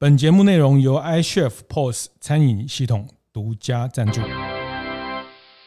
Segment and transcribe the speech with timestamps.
[0.00, 4.20] 本节目内容由 iChef POS 餐饮系统独家赞助。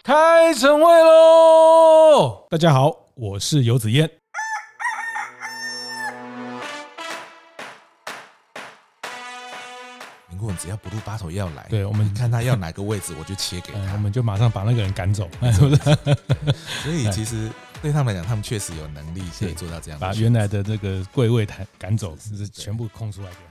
[0.03, 2.47] 开晨会喽！
[2.49, 4.09] 大家好，我是游子燕。
[10.29, 15.83] 林顾问只要不录八头要来，对，我们看他要哪个位置，我就切给他，嗯， 我们就马上把那个人赶走，是不是？
[16.83, 17.51] 所以其实
[17.81, 23.35] 对他们来讲，他们确实有能力可以做到这样，把原来的这个柜位赶赶走，就是全部空出来给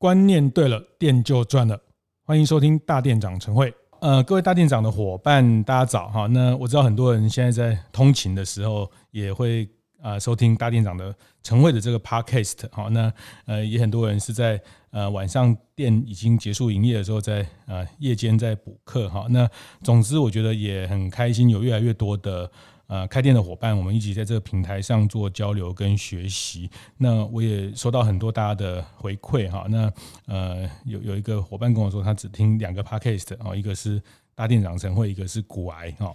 [0.00, 1.76] 观念对了，店就赚了。
[2.24, 3.74] 欢迎收听大店长晨会。
[4.00, 6.28] 呃，各位大店长的伙伴，大家早哈。
[6.28, 9.68] 那我知道很多人现在在通勤的时候也会
[10.00, 11.12] 呃收听大店长的
[11.42, 12.88] 晨会的这个 podcast 哈。
[12.92, 13.12] 那
[13.46, 14.60] 呃也很多人是在
[14.92, 19.26] 呃晚上店已经结束营业的时候在，在呃夜间在补课哈。
[19.30, 19.50] 那
[19.82, 22.48] 总之我觉得也很开心，有越来越多的。
[22.88, 26.70] 呃，开店的伙伴，我们一起在这个平台上做交流跟学习。
[26.96, 29.66] 那我也收到很多大家的回馈哈。
[29.68, 29.92] 那
[30.24, 34.02] 呃，有有一个伙伴跟我说，他只听两个 podcast 哦，一个是
[34.34, 36.14] 大店长陈慧，一个是骨癌哈。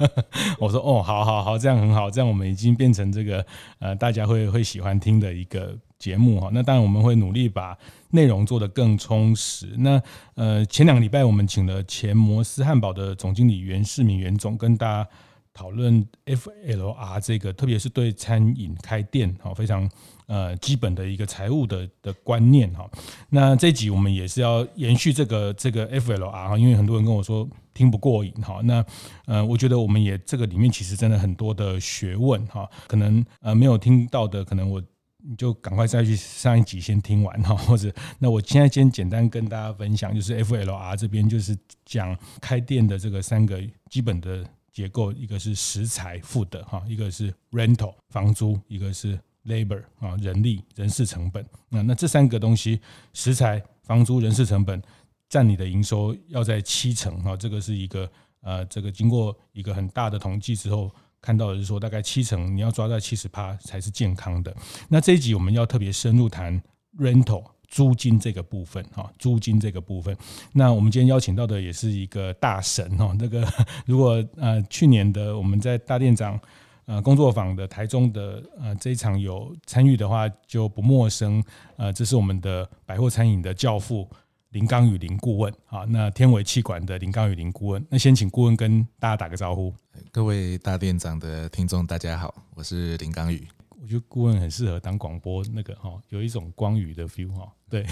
[0.60, 3.42] 我说哦，好好好，这样很好，这样我们已经变成这个
[3.78, 6.50] 呃大家会会喜欢听的一个节目哈。
[6.52, 7.74] 那当然我们会努力把
[8.10, 9.74] 内容做得更充实。
[9.78, 9.98] 那
[10.34, 15.08] 呃，前两个礼拜我们请了前摩斯汉堡的总经理袁世明袁总跟大家。
[15.54, 19.88] 讨论 FLR 这个，特别是对餐饮开店哈，非常
[20.26, 22.90] 呃基本的一个财务的的观念哈。
[23.28, 28.60] 那这集我们也是要延续这个这个 FLR 哈，因为很多人跟我说听不过瘾哈。
[28.64, 28.84] 那
[29.26, 34.82] 呃，我觉得我们也这个里面其实真的很多的学问哈，可能呃没有听到的，可能我
[35.18, 44.42] 你就赶快再去上一集先听完哈，或者那我现在先简单跟大家分享，就是 FLR 这边就是讲开店的这个三个基本的。
[44.72, 51.44] 结构一个是食材付的哈，一个是 rental 房租，一个是 labor 啊人力人事成本。
[51.68, 52.80] 那那这三个东西，
[53.12, 54.82] 食材、房租、人事成本
[55.28, 64.54] 占你的营收要在七成哈，这个是一个呃这个经过一个很大的统计之后看到的是说，大概七成你要抓在七十趴才是健康的。
[64.88, 66.62] 那这一集我们要特别深入谈
[66.98, 67.44] rental。
[67.72, 70.14] 租金这个部分哈，租金这个部分，
[70.52, 73.16] 那我们今天邀请到的也是一个大神哈。
[73.18, 73.42] 那个
[73.86, 76.38] 如果呃去年的我们在大店长
[76.84, 81.42] 呃工作坊的台中的呃这一场有参与的话，就不陌生。
[81.78, 84.06] 呃，这是我们的百货餐饮的教父
[84.50, 85.86] 林刚宇林顾问啊。
[85.88, 89.74] 那天维企管的林刚宇林顾问，那先请顾问跟大家打个招呼。
[90.10, 93.48] 各位大店长的听众，大家好，我是林刚宇。
[93.82, 97.52] 我觉得顾问很适合当广播那个哈，有一种光宇的 feel 哈。
[97.68, 97.84] 对，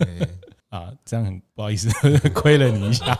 [0.68, 1.88] 啊，这样很不好意思，
[2.34, 3.18] 亏了你一下。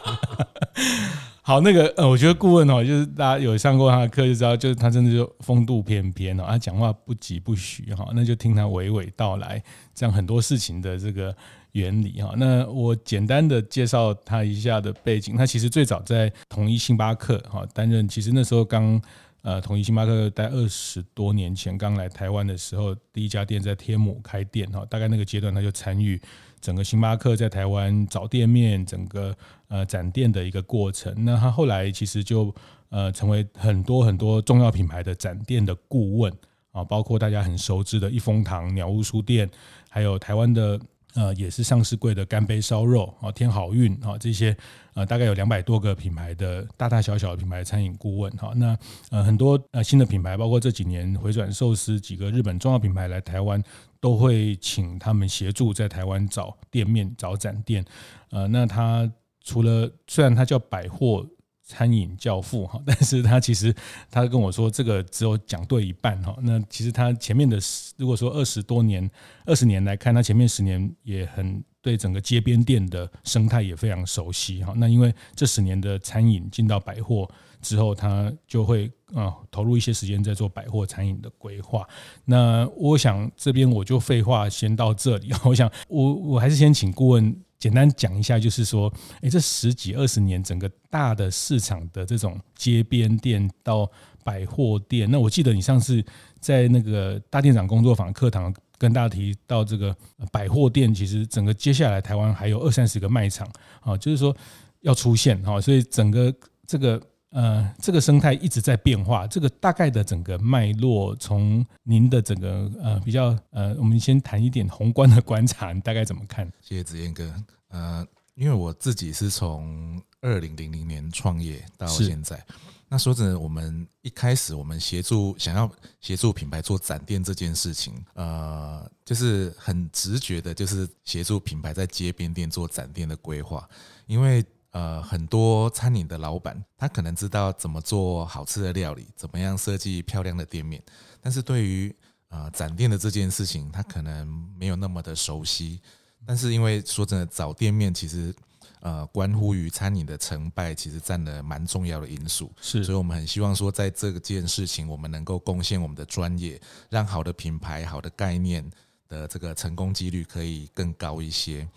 [1.41, 9.62] 好，那个呃，我觉得顾问哦，就是大家有上过他的课就知道，就是他真的就风度翩翩哦，他讲话不疾不徐哈，那就听他娓娓道来，
[9.94, 11.34] 这样很多事情的这个
[11.73, 12.34] 原理哈。
[12.37, 19.00] 那我简单的介绍他一下的背景，他其实最早在统一星巴克哈担任，其实那时候刚。
[19.42, 26.20] 呃，统一星巴克在二十多年前刚来台湾的时候，第一家店在天母开店哈，大概那个阶段他就参与
[26.60, 29.36] 整个星巴克在台湾找店面、整个
[29.66, 31.12] 呃展店的一个过程。
[31.25, 32.54] 那他后来其实就
[32.88, 36.32] 呃成为很多很多重要品牌的展店的顾问
[36.70, 39.50] 啊，包括大家很熟知的一风堂、鸟屋书店，
[39.91, 40.81] 还有台湾的。
[41.15, 44.56] 呃，也是上市柜的干杯烧肉啊，天好运啊，这些
[44.95, 48.53] 呃，大概有两百多个品牌的大大小小的品牌餐饮顾问哈。
[48.56, 48.77] 那
[49.11, 53.62] 呃，很多呃新的品牌，包括这几年回转寿司几个日本重要品牌来台湾，
[54.00, 57.84] 都会请他们协助在台湾找店面、找展店。
[58.31, 59.11] 呃，那他
[59.44, 61.27] 除了虽然他叫百货。
[61.65, 63.75] 餐饮教父哈，但是他其实
[64.11, 66.37] 他跟我说，这个只有讲对一半哈。
[66.43, 67.59] 那其实他前面的
[67.97, 69.09] 如果说二十多年、
[69.47, 74.75] 二十年来看，他前面十年也很对整个街边店的生态也非常熟悉哈。
[74.77, 77.31] 那因为这十年的餐饮进到百货
[77.61, 81.89] 之后，他就会啊投入一些时间在做百货餐饮的规划。
[82.25, 87.35] 那我想这边我就废话先到这里，我想我我还是先请顾问。
[87.62, 93.88] 简单讲一下，就是说，诶，这十几二十年，整个大的市场的这种街边店到
[94.25, 96.05] 百货店，那我记得你上次
[96.41, 99.97] 在那个大店长工作坊课堂跟大家提到，这个
[100.32, 103.49] 百货店其实整个接下来台湾还有二三十个卖场
[103.79, 104.37] 啊，就是说
[104.81, 106.35] 要出现哈，所以整个
[106.67, 107.00] 这个。
[107.32, 109.26] 呃，这个生态一直在变化。
[109.26, 116.46] 这个大概的整个脉络，从您的整个呃比较呃，我们先谈一点宏观的观察，你大概怎么看？
[116.61, 117.34] 谢谢子燕哥。
[117.69, 122.44] 呃，因为我自己是从二零零零年创业到现在，
[122.88, 125.70] 那说真的，我们一开始我们协助想要
[126.02, 133.67] 协助品牌做展店这件事情，呃，就是很直觉的，就是协助品牌在街边店做展店的规划。
[134.06, 140.82] 因为呃，很多餐饮的老板，他可能知道怎么做好吃的料理，怎么样设计漂亮的店面，
[141.20, 141.94] 但是对于
[142.28, 144.26] 呃展店的这件事情，他可能
[144.58, 145.80] 没有那么的熟悉。
[146.26, 148.34] 但是因为说真的，找店面其实。
[148.80, 152.50] 呃，关乎于餐饮的成败，其实占了蛮重要的因素。
[152.60, 156.60] 是，所以我们很希望说，在这件事情，我们能够贡献我们的专业，
[156.90, 158.69] 让好的品牌、好的概念
[159.08, 161.69] 的这个成功几率可以更高一些。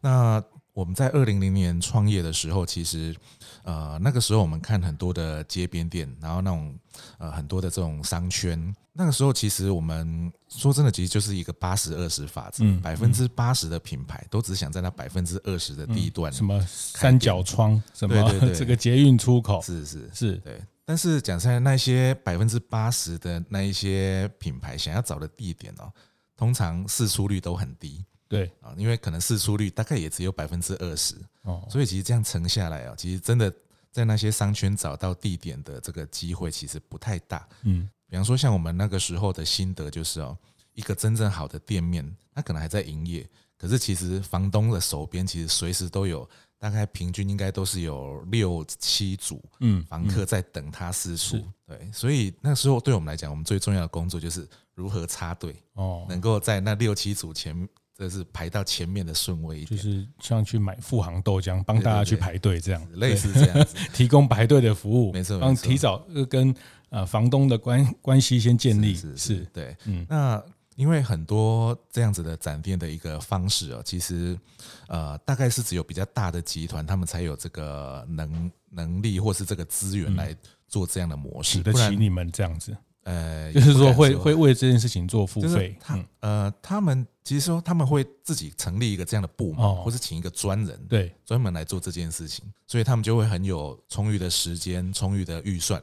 [0.00, 0.42] 那
[0.74, 3.14] 我们在二零零年创业的时候，其实
[3.62, 6.78] 呃那个时候我们看很多的街边店，然后那种
[7.18, 8.74] 呃很多的这种商圈。
[8.96, 18.14] 那个时候，其实我们说真的，其实就是一个八十二十法则，百分之八十的品牌都只想在那百分之二十的地段，什么三角窗，什么
[18.54, 20.60] 这个捷运出口，是是是，对。
[20.84, 25.90] 但是讲出来，那些百分之八十的那一些品牌想要找的地点哦，
[26.36, 28.50] 通常释出率都很低，对。
[28.60, 33.52] 啊，因为可能试出率大概也只有百分之二十哦，所以其实这样乘下来啊，其实真的
[33.90, 37.88] 在那些商圈找到地点的这个机会其实不太大，嗯。
[38.06, 40.38] 比方说，像我们那个时候的心得就是哦，
[40.74, 43.28] 一个真正好的店面，它可能还在营业，
[43.58, 51.42] 可是其实房东的手边其实随时都有，大概平均应该都是有六七组嗯房客在等他释出。
[51.66, 65.98] 对，所以那个时候对我们来讲，我们最重要的工作就是如何插队哦，能够在那六七组前，这是排到前面的顺位，就是像去买富航豆浆，帮大家去排队这样，类似这样子， 提供排队的服务，没错，帮提早
[66.28, 66.54] 跟。
[66.90, 70.40] 呃，房东的关关系先建立是，是，是，是对，嗯，那
[70.76, 74.38] 因为很多这样子的展店的一个方式哦，其实
[74.86, 80.32] 呃，大概是只有比较大的集团，他们才有这个能能力或是这个资源来
[80.68, 95.82] 做这样的模式，嗯、不得起你们这样子，呃， 就是说会会为这件事情做付费，他呃，他们其实说他们会自己成立一个这样的部门，或是请一个专人，对，专门来做这件事情，所以他们就会很有充裕的时间、充裕的预算。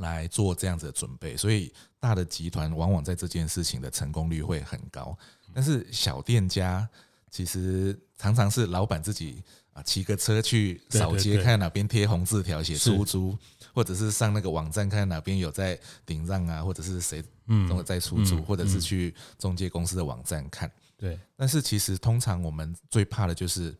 [0.00, 5.18] 来做这样子的准备，所以大的集团往往在这件事情的成功率会很高，
[5.52, 6.88] 但是小店家
[7.32, 9.42] 其实常常是老板自己
[9.72, 13.36] 啊骑个车去扫街，看哪边贴红字条写出租，
[13.78, 17.22] 或者是上那个网站看哪边有在顶让啊，或者是谁
[17.68, 20.68] 都在出租，或者是去中介公司的网站看。
[20.96, 23.72] 对，但是其实通常我们最怕的就是，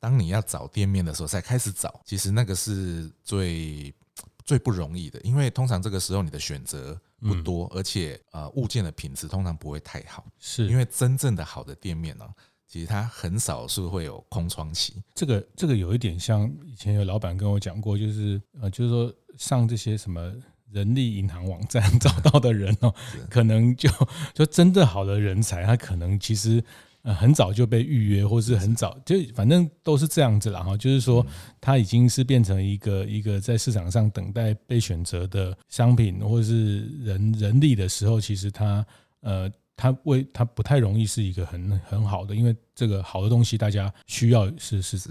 [0.00, 3.94] 当你要找店面的时候才开始找，其实那个是最。
[4.46, 12.28] 最不容易的，因为通常这个时候你的选择不多，而且呃物件的品质通常不会太好，是因为真正的好的店面呢，
[12.68, 15.02] 其实它很少是会有空窗期。
[15.14, 20.32] 这个这个有一点像以前有老板跟我讲过，就是呃就是说上这些什么
[20.70, 22.94] 人力银行网站 找到的人哦，
[23.30, 23.90] 可能就
[24.34, 26.62] 就真的好的人才，他可能其实。
[27.06, 30.74] 呃，很早就被预约，或是很早就反正都是这样子了哈。
[30.74, 31.22] 就是说，
[31.60, 38.86] 它已经是变成一个一个在市场上等待被选择的商品，或者是人人力的时候，其实它
[39.20, 45.10] 呃，它为它不太容易是一个很很好的，因为这个好的东西大家需要是是是，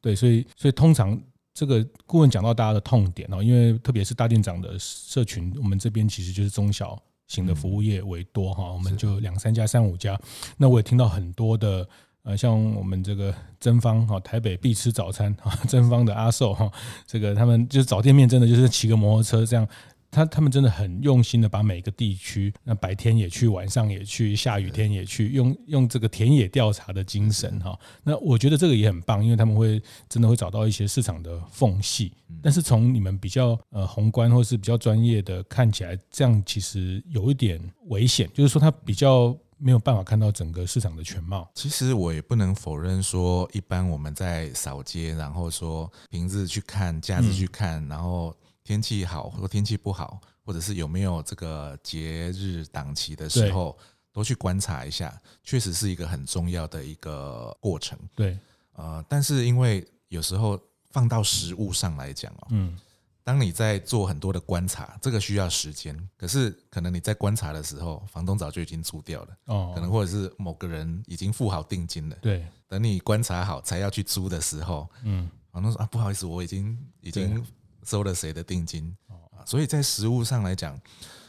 [0.00, 1.16] 对，所以所以通常
[1.58, 6.96] 这个顾问讲到大家的痛点哦，因为特别是大店长的社群，我们这边其实就是中小。
[7.26, 10.18] 型的服务业为多哈，我们就两三家、三五家。
[10.56, 11.86] 那我也听到很多的
[12.22, 16.72] 呃，像我们这个真芳哈，台北必吃早餐哈， 真芳的阿寿哈，
[17.06, 19.68] 这个他们就是找店面，真的就是骑个摩托车这样。
[20.10, 27.78] 他他们真的很用心的把每个地区，那白天也去，晚上也去，下雨天也去，用用这个田野调查的精神哈。
[28.02, 32.12] 那我觉得这个也很棒，因为他们会真的会找到一些市场的缝隙。
[32.42, 41.50] 但是从你们比较呃宏观或是比较专业的看起来，这样其实有一点危险，就是说他比较没有办法看到整个市场的全貌。
[41.54, 48.34] 其实我也不能否认说，一般我们在扫街，然后说平日去看，假日去看，然后。
[48.68, 53.78] 天气好或天气不好，或者是有没有这个节日档期的时候，
[54.12, 57.98] 都去观察一下，确实是一个很重要的一个过程。
[58.14, 58.38] 对，
[58.74, 60.60] 呃，但是因为有时候
[60.90, 62.78] 放到实物上来讲哦，嗯，
[63.24, 77.42] 当你在做很多的观察，这个需要时间，可是可能你在观察的时候，房东早就已经租掉了，哦，可能或者是某个人已经付好定金了，对，等你观察好才要去租的时候，嗯，房东说啊，不好意思，我已经已经。
[77.88, 79.40] 收了谁的定金啊？
[79.46, 80.78] 所以在实物上来讲，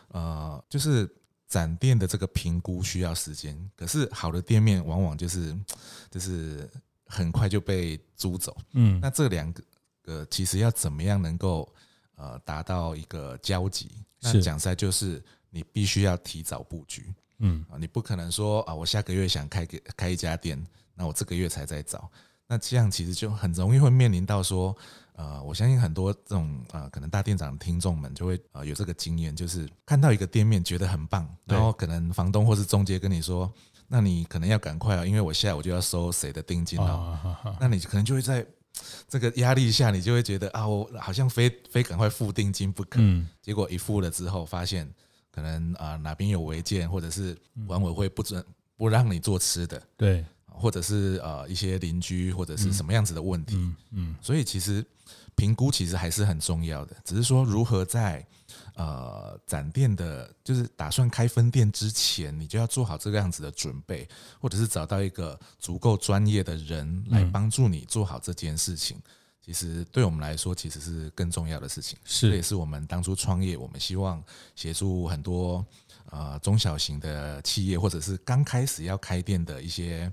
[0.10, 1.10] 呃，就是
[1.48, 3.58] 展店的这个评估需要时间。
[3.78, 5.58] 可是好的店面往往就是
[6.12, 6.70] 就是
[7.06, 8.58] 很快就被租走。
[8.74, 9.64] 嗯，那这两个
[10.06, 11.74] 呃其实要怎么样能够
[12.16, 13.90] 呃达到一个交集。
[14.20, 20.62] 那讲实在就是你必须要提早布局，嗯啊，你不可能说啊，我下个月想开个开一家店，
[20.94, 22.12] 那我这个月才在找，
[22.50, 24.76] 那这样其实就很容易会面临到说。
[25.20, 33.52] 呃，我相信很多这种呃，可能大店长的听众们就会呃有这个经验，就是看到一个店面觉得很棒，然后可能房东或是中介跟你说，
[33.90, 37.20] 那你可能要赶快啊，因为我下午就要收谁的定金了，
[37.60, 38.46] 那你可能就会在
[39.10, 43.02] 这个压力下，你就会觉得啊，我好像非非赶快付定金不可。
[43.42, 44.90] 结果一付了之后，发现
[45.34, 47.38] 可能啊哪边有违建，或者是
[47.68, 48.42] 管委会不准
[48.78, 50.26] 不让你做吃的，对，
[50.60, 53.56] 或者是呃一些邻居或者是什么样子的问题，
[53.92, 54.86] 嗯，所以其实。
[55.36, 58.26] 评估其实还是很重要的，只是说如何在
[58.76, 64.06] 呃展店的，就是打算开分店之前，你就要做好这个样子的准备，
[64.42, 69.02] 或者是找到一个足够专业的人来帮助你做好这件事情。
[69.42, 71.98] 其实对我们来说，其实是更重要的事情。
[72.04, 74.22] 是，这也是我们当初创业，我们希望
[74.56, 75.66] 协助很多。
[76.12, 80.12] 呃，中小型的企业，或者是刚开始要开店的一些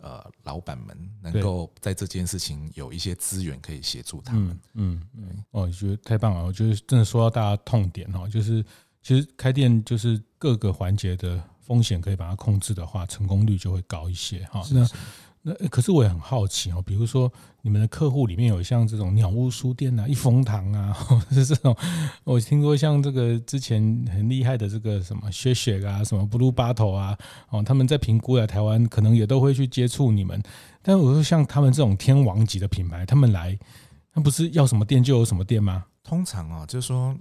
[0.00, 4.58] 呃老板们，能够在这件事情有一些资源可以协助他们。
[4.74, 6.44] 嗯嗯，哦，我觉得太棒了！
[6.44, 8.64] 我觉得真的说到大家痛点哈，就是
[9.02, 14.62] 其实开店就是各个环节的风险可以把它控制的话，成功率就会高一些哈。
[14.70, 14.86] 那
[15.46, 21.76] 那可是我也很好奇哦，比如说你们的客户里面有像这种鸟屋书店啊、一风堂啊，或者是这种，
[22.24, 27.14] 我听说像这个之前很厉害的这个什么雪雪啊、什么 Blue Bottle 啊，
[27.50, 30.42] 哦，他们在评估来台湾，可能也都会去接触你们。
[30.80, 33.58] 但我说像他们这种天王级的品牌，他们来，
[34.14, 35.84] 那不是要什么店就有什么店吗？
[36.02, 37.14] 通常啊，就是说。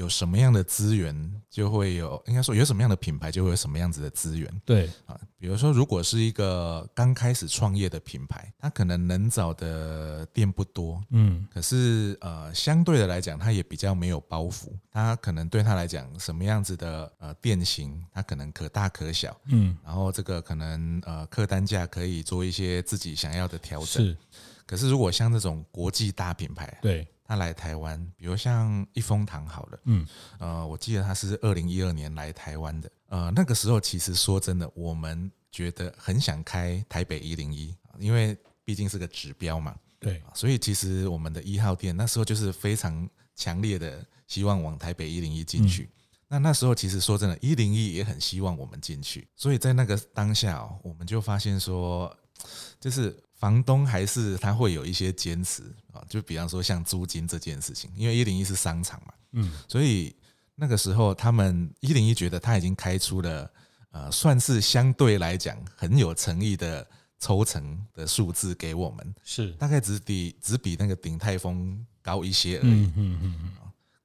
[0.00, 1.14] 有什么样的资源，
[1.50, 4.50] 就会有，应该说有什么样的品牌，就会有什么样子的资源。
[4.64, 14.68] 对啊，比如说，如果是一个刚开始创业的品牌，它可能能找的店不多，嗯，可是呃，相对的来讲，它也比较没有包袱。
[14.90, 24.02] 它可能对他来讲，什么样子的呃店型，它可能可大可小，嗯，然后这个可能呃客单价可以做一些自己想要的调整。
[24.02, 24.16] 是，
[24.64, 27.06] 可是如果像这种国际大品牌，对。
[27.30, 30.04] 他来台湾，比如像一风堂好了，嗯，
[30.40, 45.84] 呃，我记得他是二零一二年来台湾的，呃，那个时候其实说真的，我们觉得很想开台北一零一，因为毕竟是个指标嘛，对，所以其实我们的一号店那时候就是非常强烈的希望往台北一零一进去。
[45.84, 45.92] 嗯、
[46.26, 52.12] 那那时候其实说真的，一零一也很希望我们进去，所以在那个当下，我们就发现说，
[52.80, 53.16] 就是。
[53.40, 60.14] 房东还是他会有一些坚持啊，就比方说像租金这件事情，因为一零一是商场嘛，嗯，所以
[60.54, 63.50] 那个时候他们一零一觉得他已经开出了
[63.92, 66.86] 呃，算是相对来讲很有诚意的
[67.18, 69.52] 抽成的数字给我们，是。
[69.52, 73.52] 大概只比只比那个鼎泰丰高一些而已，嗯嗯嗯，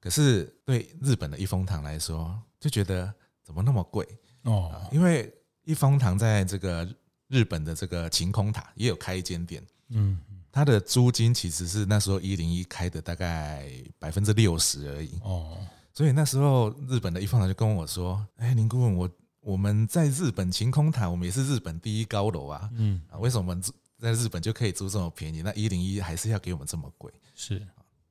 [0.00, 3.12] 可是对日本的一风堂来说，就觉得
[3.44, 4.08] 怎么那么贵？
[4.44, 4.88] 哦？
[4.90, 5.30] 因为
[5.64, 6.88] 一风堂在这个。
[7.28, 10.18] 日本的这个晴空塔也有开一间店，嗯，
[10.52, 13.68] 它的租金其实是那时候一零一开的大概
[13.98, 15.18] 百分之六十而已。
[15.22, 15.58] 哦，
[15.92, 23.60] 所以那时候日本的一风堂就跟我说：“哎，林顾问，我我们在日本晴空塔，我们也是日本第一高楼啊，嗯，为什么
[23.98, 25.42] 在日本就可以租这么便宜？
[25.42, 27.12] 那一零一还是要给我们这么贵？
[27.34, 27.60] 是，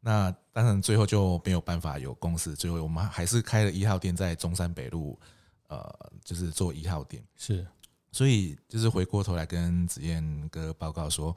[0.02, 5.20] 那当然最后就没有办法有公司，最后我们还是开了一号店在中山北路，
[5.68, 7.24] 呃，就是做一号店。
[7.38, 7.66] 是。”
[8.16, 11.36] 所以就是回过头来跟子燕哥报告说，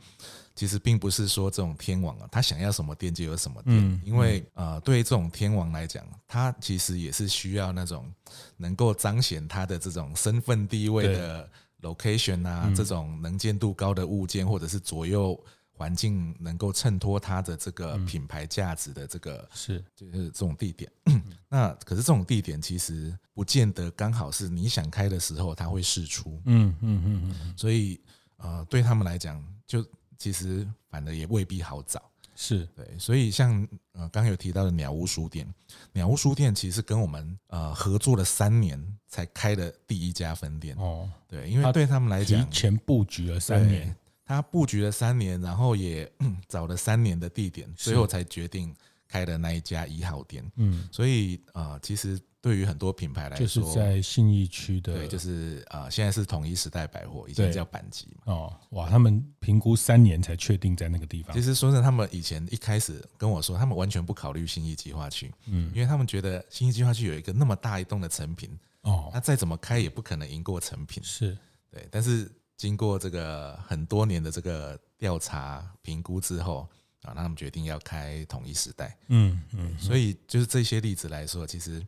[0.54, 8.08] 其实并不是说这种天王啊，他想要什么店就有什么店，因为呃，对于这种天王来讲，他其实也是需要那种
[8.56, 11.50] 能够彰显他的这种身份地位的
[11.82, 15.36] location 啊，这种能见度高的物件，或者是左右。
[15.78, 19.82] 环境能够衬托它的这个品牌价值的这个是。
[19.94, 20.90] 就是这种地点，
[21.48, 28.00] 那可是这种地点其实不见得刚好是你想开的时候它会释出，嗯嗯嗯嗯，所以
[28.38, 29.84] 呃对他们来讲，就
[30.16, 32.02] 其实反而也未必好找，
[32.34, 32.66] 是。
[32.74, 35.46] 对，所以像呃刚刚有提到的鸟屋书店，
[35.92, 40.76] 鸟屋书店其实跟我们呃合作了三年才开的第一家分店。
[40.76, 43.94] 哦，对，因为对他们来讲，提前布局了三年。
[44.28, 46.06] 他布局了三年，然后也
[46.46, 48.74] 找了三年的地点，最后才决定
[49.08, 50.44] 开的那一家一号店。
[50.56, 58.34] 嗯，所以啊、呃，其实对于很多品牌来说，就是在信义区的，对，就是啊、呃，现在是统一时代百货，以前叫板吉嘛。
[58.34, 61.34] 哦，哇，他们评估三年才确定在那个地方。
[61.34, 68.50] 其实说真的，他们以前一开始跟我说，他们完全不考虑信义计划区，嗯，因为他们觉得信义计划区有一个那么大一栋的成品，
[68.82, 71.34] 哦，那再怎么开也不可能赢过成品，是
[71.70, 72.30] 对，但是。
[72.58, 76.68] 经过这个很多年的这个调查评估之后，
[77.02, 78.98] 啊，那他们决定要开统一时代。
[79.06, 81.86] 嗯嗯，所以就是这些例子来说，其实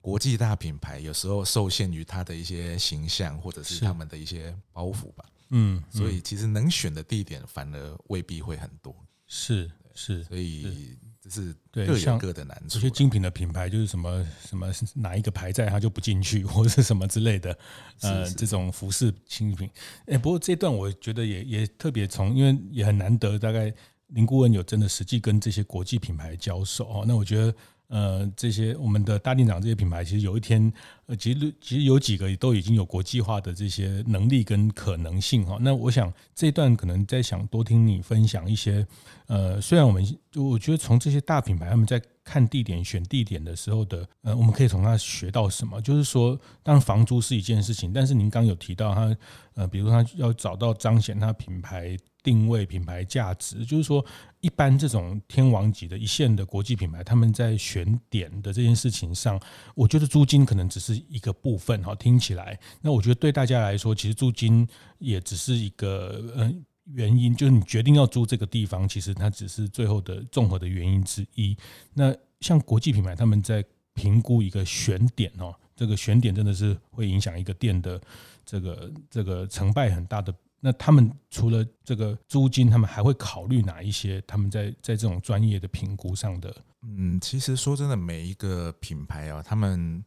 [0.00, 5.24] 国际大品牌有时候受限于它的一些形象，或者是他们的一些包袱吧。
[5.50, 8.94] 嗯，所以其实能选的地点反而未必会很多。
[9.28, 10.98] 是是，所以
[11.28, 12.76] 这是各有各的难处。
[12.76, 17.56] 有些精品的品牌就是什么什么哪一个牌在，它就不进去， 或者是什么之类的。
[18.00, 19.70] 呃，这种服饰精品。
[20.06, 23.72] 哎，不过这段我觉得也也特别从，因为也很难得，大概
[24.08, 27.04] 林顾问有真的实际跟这些国际品牌交手哦。
[27.06, 27.54] 那我觉得。
[27.88, 30.72] 呃，这些我们的大店长这些品牌，其实有一天，
[31.06, 35.56] 呃，其实其实有几个都已经有国际化的这些能力跟可能性哈。
[35.60, 38.86] 那我想这一段可能在想多听你分享一些，
[39.26, 45.80] 呃，虽然我们就我觉得从这些大品牌他们在看地点选地点的时候的，呃，我们可以从他学到什么？
[45.80, 49.16] 就是说，当然房租是一件事情，但是您刚有提到他，
[49.54, 51.96] 呃，比如他要找到彰显他品牌。
[52.28, 54.04] 定位品牌价值，就是说，
[54.42, 59.40] 一般这种天王级的一线的国际品牌，他们在选点的这件事情上，
[59.74, 61.94] 我觉得租金可能只是一个部分哈。
[61.94, 64.68] 听起来，那我觉得对大家来说，其实租金
[64.98, 71.56] 也只是一个嗯原因，就是你决定要租这个地方，其实它只是最后的综合的原因之一。
[71.94, 77.98] 那像国际品牌，他们在评估一个选点哦，这个选点真的是会影响一个店的
[78.44, 80.34] 这个这个成败很大的。
[80.60, 84.20] 那他们除了这个租金，他们还会考虑哪一些？
[84.26, 86.54] 他们在在这种专业的评估上的？
[86.82, 90.04] 嗯，其实说真的，每一个品牌啊，他们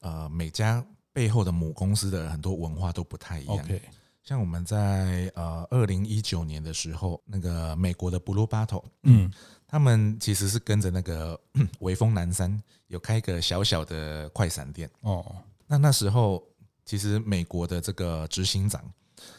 [0.00, 3.64] 呃每家背后的母公司的很多文化都不太一样。
[4.24, 9.32] 像我们在呃二零一九年的时候，那个美国的 Blue Bottle，嗯，
[9.68, 11.40] 他们其实是跟着那个
[11.78, 15.24] 微风南山有开一个小小的快闪店哦。
[15.66, 16.42] 那那时候
[16.84, 18.82] 其实美国的这个执行长。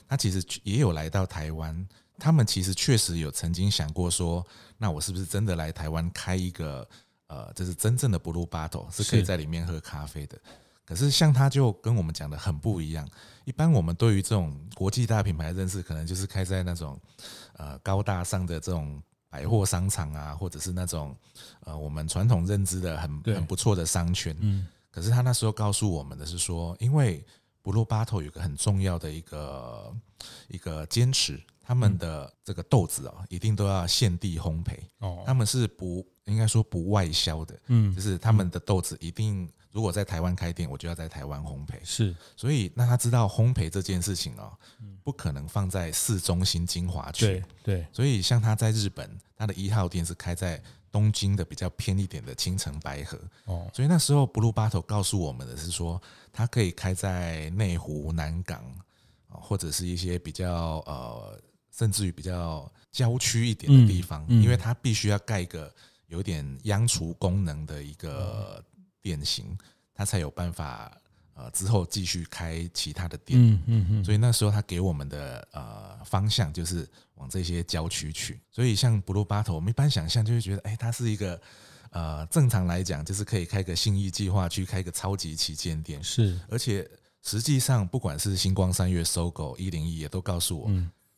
[0.07, 1.87] 他其实也有来到台湾，
[2.17, 4.45] 他们其实确实有曾经想过说，
[4.77, 6.87] 那我是不是真的来台湾开一个
[7.27, 10.37] 呃，这是真正的 Blue Bottle，是可以在里面喝咖啡的。
[10.85, 13.07] 可是像他就跟我们讲的很不一样。
[13.45, 16.99] 一般我们对于这种国际大品牌认识，可能就是开在那种
[17.53, 21.15] 呃高大上的这种百货商场啊，或者是那种
[21.61, 24.35] 呃我们传统认知的很很不错的商圈。
[24.41, 24.67] 嗯。
[24.91, 27.25] 可是他那时候告诉我们的是说，因为
[27.63, 29.95] Blue Bottle 有个很重要的一个
[30.49, 34.77] 一个坚持，他们的这个豆子啊，一定都要现地烘焙。
[34.99, 41.73] 哦，他们是不应该说不外销的，嗯，就是他们的豆子一定如果在台湾开店，我就要在台湾烘焙。
[41.83, 44.51] 是，所以那他知道烘焙这件事情哦，
[45.03, 47.25] 不可能放在市中心精华区。
[47.25, 50.61] 对对，所以像他在日本，他的一号店是开在。
[50.93, 55.99] 东京的比较偏一点的青城白河，哦，所以那时候 Blue Bottle 告诉我们的是说，
[56.31, 58.63] 它可以开在内湖、南港，
[59.27, 65.73] 或者是一些比较呃，甚至于比较郊区一点的地方，因为它必须要盖一个
[66.05, 68.63] 有点央厨功能的一个
[69.01, 69.57] 店型，
[69.95, 70.95] 它才有办法。
[71.35, 78.39] 呃，之后继续开其他的店，嗯嗯嗯，所以那时候他给我们的呃方向就是往这些郊区去。
[78.51, 81.41] 所以像 Blue Bottle，我们一般想象就会觉得，哎，它是一个
[81.89, 86.03] 呃正常来讲就是可以开个信义计划去，开个超级旗舰店。
[86.03, 86.87] 是，而且
[87.23, 90.69] 实际上不管是星光三越、SOGO 一零一，也都告诉我，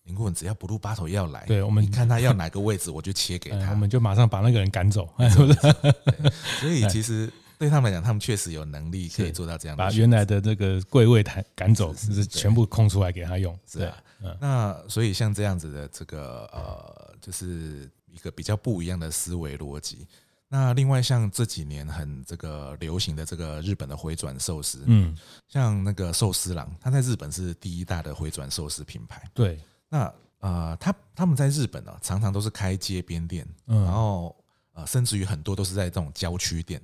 [0.03, 5.09] 林顾问只要 Blue Bottle 要来，对我们看他要哪个位置，我就切给他， 我们就马上把那个人赶走，
[6.61, 7.29] 所以其实。
[7.57, 13.57] 对他们来讲，他们确实有能力可以做到这样，把原来的这个柜位台赶走，就是全部空出来给他用。
[13.65, 13.97] 是啊，
[14.39, 20.07] 那所以像这样子的这个呃，就是一个比较不一样的思维逻辑。
[20.47, 29.23] 那另外像这几年很这个流行的这个日本的回转寿司，嗯，像那个寿司郎，他在日本是第一大的回转寿司品牌。
[29.33, 34.35] 对，那呃，他他们在日本呢，常常都是开街边店，嗯然后
[34.73, 36.81] 呃，甚至于很多都是在这种郊区店。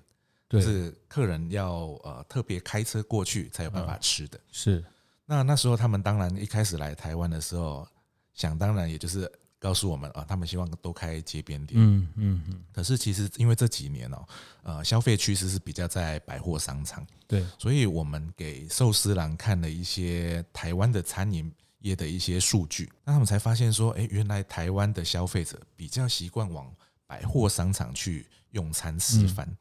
[0.52, 4.40] 就是客人要呃特别开车过去才有办法吃的。
[4.52, 4.84] 是，
[5.26, 7.88] 那那时候他们当然一开始来台湾的时候，
[8.34, 11.80] 想当然也就是告诉我们啊，他们希望多开街边店。
[11.82, 12.64] 嗯嗯嗯。
[12.74, 14.26] 可是其实因为这几年哦，
[14.64, 17.06] 呃，消费趋势是比较在百货商场。
[17.28, 17.46] 对。
[17.58, 26.72] 所以我们给寿司郎看了一些台湾的餐饮业的一些数据，那他们才发现说，哎，原来台湾的消费者比较习惯往
[27.08, 29.48] 百货商场去用餐吃饭。
[29.50, 29.58] 嗯，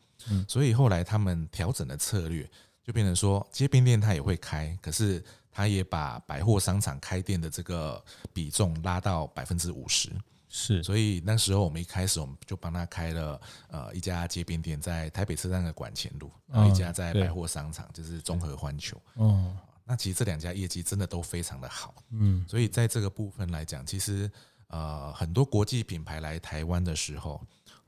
[0.49, 2.49] 所以后来他们调整了策略，
[2.85, 8.03] 就变成说街边店他也会开，可是他也把百货商场开店的这个
[8.33, 10.11] 比重拉到百分之五十。
[10.53, 19.01] 是，所以那时候我们一开始我们就帮他开了呃一家街边店，在台北车站的管前路，然后一家在百货商场，就是综合环球。
[19.15, 21.95] 哦，那其实这两家业绩真的都非常的好。
[22.11, 24.29] 嗯，所以在这个部分来讲，其实
[24.67, 27.41] 呃，很多国际品牌来台湾的时候，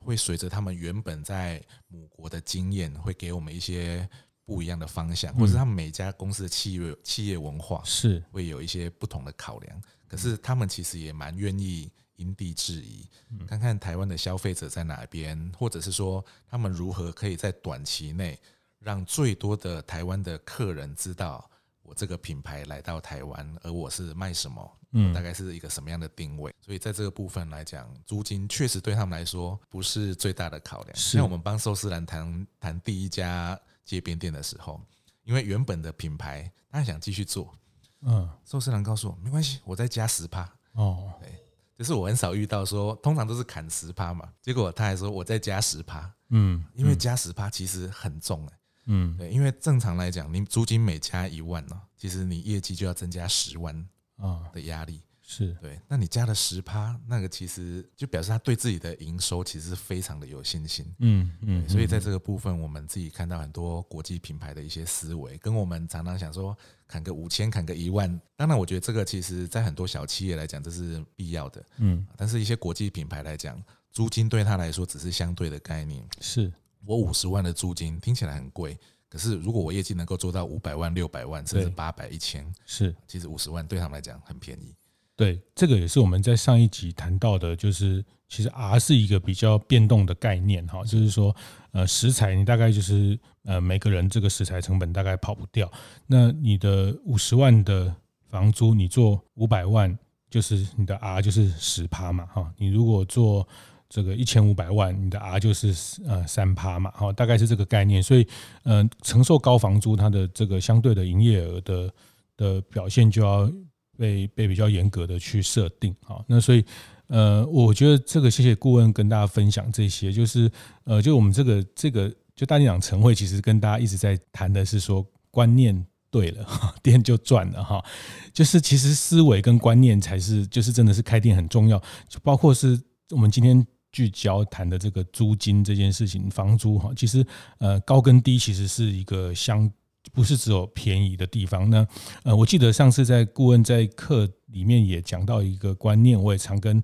[0.03, 4.07] 会随着他们原本在母国的经验，会给我们一些
[4.45, 9.81] 不一样的方向，或者他们每家公司的企业企业文化是会有一些不同的考量。
[10.07, 13.09] 可是他们其实也蛮愿意因地制宜，
[13.47, 18.39] 看看台湾的消费者在哪边，或者是说他们如何可以在短期内
[18.79, 21.49] 让最多的台湾的客人知道。
[21.81, 24.79] 我这个品牌来到台湾，而我是卖什么？
[24.93, 26.53] 嗯，大概是一个什么样的定位？
[26.61, 30.95] 所以在这个部分来讲，租金确实对他们来说不是最大的考量。
[30.95, 34.79] 像我们帮寿司郎谈谈第一家街边店的时候，
[35.23, 37.53] 因为原本的品牌他还想继续做，
[38.01, 40.49] 嗯，寿司郎告诉我没关系，我再加十趴。
[40.73, 41.29] 哦， 对，
[41.77, 48.59] 就是我很少遇到说，通常都是砍十趴嘛，结果他还说我再加十趴，嗯，因为加十趴其实很重哎。
[48.85, 53.73] 嗯，对，因为正常来讲，你租金每加一万呢，其实你业绩就要增加十万
[54.17, 55.79] 啊的压力，是对。
[55.87, 60.85] 那你加了十趴，那个其实就表示他对自己的营收其实是非常的有信心。
[60.99, 66.55] 嗯嗯，所以在这个部分，我们自己看到很多国际品牌的一些思维，跟我们常常想说
[66.87, 68.09] 砍个五千，砍个一万。
[68.35, 71.65] 当然，我觉得这个其实在很多小企业来讲，这是必要的。
[71.77, 76.05] 嗯，但是一些国际品牌来讲，租金对他来说只是相对的概念。
[76.19, 76.51] 是。
[76.85, 78.77] 我五十万的租金听起来很贵，
[79.13, 84.73] 可是如果我业绩能够做到五百万、六百万，甚至八百、一千，是其实五十万对他们来讲很便宜。
[85.15, 91.35] 对，这个也是我们在上一集谈到的，就是其实 R 是一个比较变动的概念哈，就是说
[91.73, 95.71] 呃食材你大概就是呃每个人这个食材成本大概跑不掉，
[96.07, 97.95] 那你的五十万的
[98.31, 99.95] 房租你做五百万，
[100.27, 103.47] 就是你的 R 就是十趴嘛哈，你如果做。
[103.93, 108.01] 这个一千五百万，你的 R 就是呃三趴嘛，好，大概是这个概念。
[108.01, 108.27] 所以，
[108.63, 111.93] 嗯，承受高房租，它的这个相对的营业额的
[112.35, 113.47] 的表现就要
[113.95, 115.95] 被被比较严格的去设定。
[116.01, 116.65] 好，那所以，
[117.05, 120.51] 呃，我觉得这个谢谢顾问跟大家分享这些，就是
[120.85, 126.43] 呃，就我们这个这个就大店长晨会，其实跟大家一直在谈的是说，观念对了，
[126.81, 127.85] 店就赚了哈。
[128.33, 131.77] 就是其实思维跟观念才是，就是真的是开店很重要，
[132.09, 133.63] 就包括是我们今天。
[133.93, 137.25] 聚焦谈的这个租金这件事情，房租哈，其实
[137.59, 139.71] 呃高跟低其实是一个相
[140.11, 141.69] 不是只有便宜的地方。
[141.69, 141.87] 那
[142.23, 146.81] 呃，我记得上次在顾问在课里面也讲到一个观念，我也常跟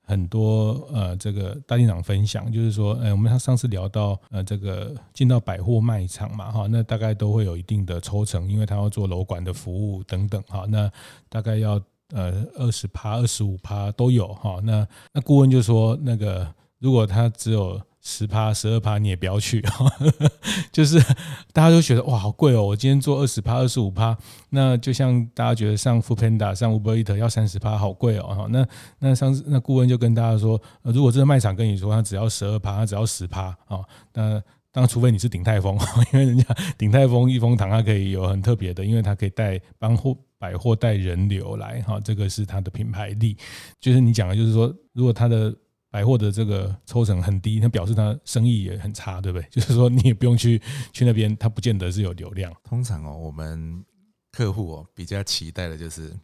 [0.00, 10.90] 很多呃这个大店长分享，就是说，呃，我们上次聊到呃这个进到百货卖场嘛哈，那大概都会有一定的抽成，因为他要做楼管的服务等等哈，那
[11.28, 11.78] 大概要。
[12.14, 14.60] 呃，二十趴、二十五趴都有哈。
[14.62, 16.46] 那那顾问就说，那个
[16.78, 19.60] 如果他只有十趴、十二趴，你也不要去，
[20.70, 21.00] 就是
[21.52, 22.62] 大家都觉得哇，好贵哦。
[22.62, 24.16] 我今天做二十趴、二十五趴，
[24.50, 28.22] 那就像大家觉得上 f o o Panda、上 Uber Eat 要三十趴，好贵哦。
[28.22, 28.64] 哈那
[29.00, 33.80] 那上次那顾问就跟大家说，如果这个卖场跟你说他只要十二趴，他只要十趴啊，
[34.14, 34.40] 那
[34.76, 35.74] 当除非你是鼎泰丰，
[36.12, 36.44] 因为人家
[36.76, 40.14] 鼎泰丰益丰堂它可以有很特别的，因为它可以带帮货。
[40.38, 43.34] 百货带人流来哈，这个是它的品牌力。
[43.80, 45.52] 就是你讲的，就是说，如果它的
[45.90, 49.48] 百货的这个抽成很低，那表示它生意也很差，对不对？
[49.50, 50.60] 就是说，你也不用去
[50.92, 52.54] 去那边，它不见得是有流量。
[52.62, 53.82] 通常哦，我们
[54.30, 56.14] 客户哦比较期待的就是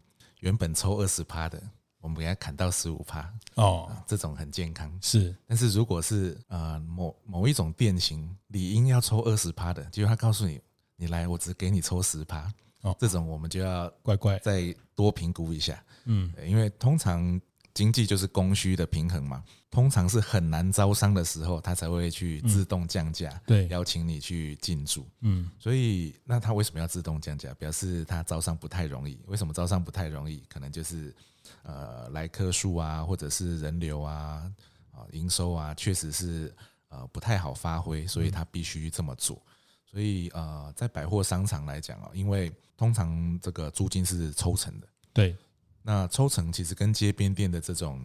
[0.40, 1.60] 原本抽二十趴的，
[2.02, 5.34] 我们给他砍到十五趴哦，这种很健康是。
[5.46, 10.60] 但是如果是呃某某一种店型理应要抽二十趴的，结果他告诉你，
[10.96, 12.52] 你来，我只给你抽十趴。
[12.82, 17.40] 哦，这种我们就要乖乖再多评估一下，嗯，因为通常
[17.72, 27.54] 经济就是供需的平衡嘛，通常是很难招商的时候，他才会去自动降价，对，邀请你去进驻，嗯，所以那他为什么要自动降价？
[27.54, 29.16] 表示他招商不太容易。
[29.28, 30.42] 为什么招商不太容易？
[30.48, 31.14] 可能就是
[31.62, 34.51] 呃来客数啊，或者是人流啊，
[34.90, 36.55] 啊营收啊，确实是
[36.88, 39.40] 呃不太好发挥，所以他必须这么做。
[39.85, 45.37] 所以呃，在百货商场来讲啊，因为通常这个租金是抽成的，对，
[45.83, 48.01] 那抽成其实跟街边店的这种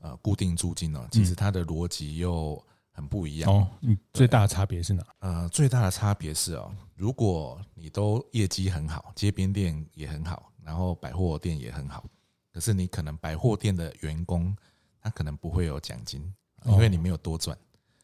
[0.00, 3.50] 呃固定租金呢，其实它的逻辑又很不一样。
[3.50, 5.02] 哦，嗯，最大的差别是哪？
[5.20, 12.04] 呃，最大的差别是哦，如果你都业绩很好，街边店也很好，然后百货店也很好，
[12.52, 14.56] 可是你可能百货店的员工
[15.00, 16.22] 他可能不会有奖金，
[16.66, 17.56] 因为你没有多赚。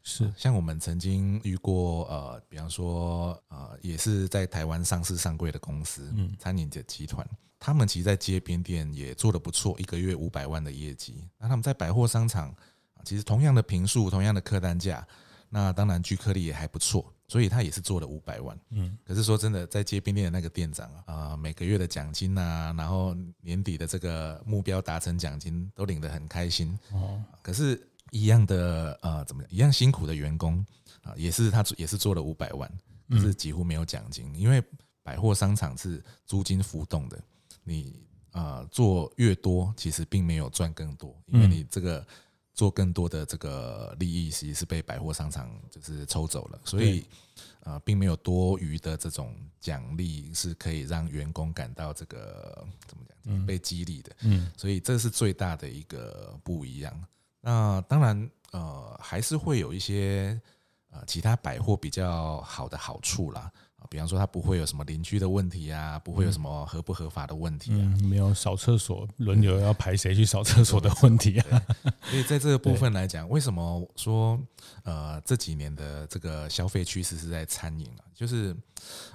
[0.03, 7.29] 是，像我们曾经遇过，呃，比方说，呃，也是在台湾上市上柜的公司，嗯，餐饮的集团，
[7.59, 11.29] 他们其实，在街边店也做得不错，一个月五百万的业绩。
[11.39, 12.55] 那他们在百货商场，
[13.05, 15.05] 其实同样的平数，同样的客单价，
[15.49, 18.59] 那当然聚客力也还不错，所以他也是做了五百万。
[18.71, 26.79] 嗯，可是说真的，在街边店的那个店长啊，呃，每个月的奖金啊，然后年底的这个目标达成奖金都领得很开心。
[26.93, 29.53] 哦，可是，一样的呃，怎么样？
[29.53, 30.65] 一样辛苦的员工
[31.03, 32.71] 啊，也是他也是做了五百万，
[33.11, 34.63] 可是几乎没有奖金，因为
[35.03, 37.21] 百货商场是租金浮动的，
[37.65, 42.07] 你啊，呃，做越多，其实并没有赚更多，因为你这个。
[42.57, 47.05] 做更多的这个利益，其实是被百货商场就是抽走了，所以
[47.61, 54.11] 呃，并没有多余的这种奖励是可以让员工感到这个怎么讲，被激励的。
[54.23, 57.05] 嗯，所以这是最大的一个不一样。
[57.43, 60.41] 那当然，呃，还是会有一些
[60.91, 63.53] 呃其他百货比较好的好处啦。
[63.89, 71.63] 比方说，他不会有什么邻居的问题啊，不会有什么合不合法的问题啊，嗯、没有扫厕所轮流要排谁去扫厕所的问题啊。
[72.03, 74.37] 所以在这个部分来讲，为什么说
[74.83, 78.03] 呃这几年的这个消费趋势是在餐饮啊？
[78.13, 78.57] 就是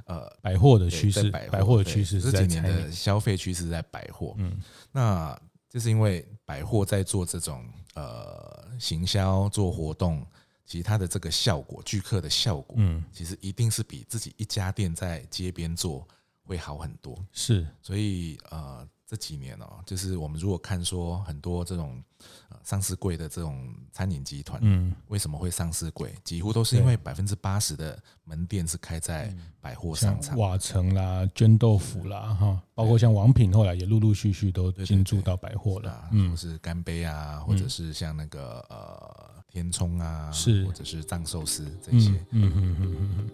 [0.05, 4.35] 呃百货的趋势，百货的趋势是在这几年的消费趋势在百货。
[4.37, 4.57] 嗯，
[4.91, 5.37] 那
[5.69, 10.25] 就是因为百货在做这种呃行销做活动。
[10.71, 16.07] 其实它的这个效果，聚客的效果，嗯，其实一定是比自己一家店在街边做
[16.45, 17.21] 会好很多。
[17.33, 22.01] 是，所以呃，这几年哦，就是我们如果看说很多这种
[22.47, 26.15] 呃上市贵的这种餐饮集团，嗯，为什么会上市贵？
[26.23, 39.20] 几乎都是因为百分之八十的门店是开在百货商场，瓦城啦、绢豆腐啦，哈，包括像王品，后来也陆陆续续都进驻到百货了，嗯，是干杯啊，或者是像那个呃。
[39.51, 43.29] 填充啊，是或者是藏寿司这些，嗯嗯嗯嗯嗯。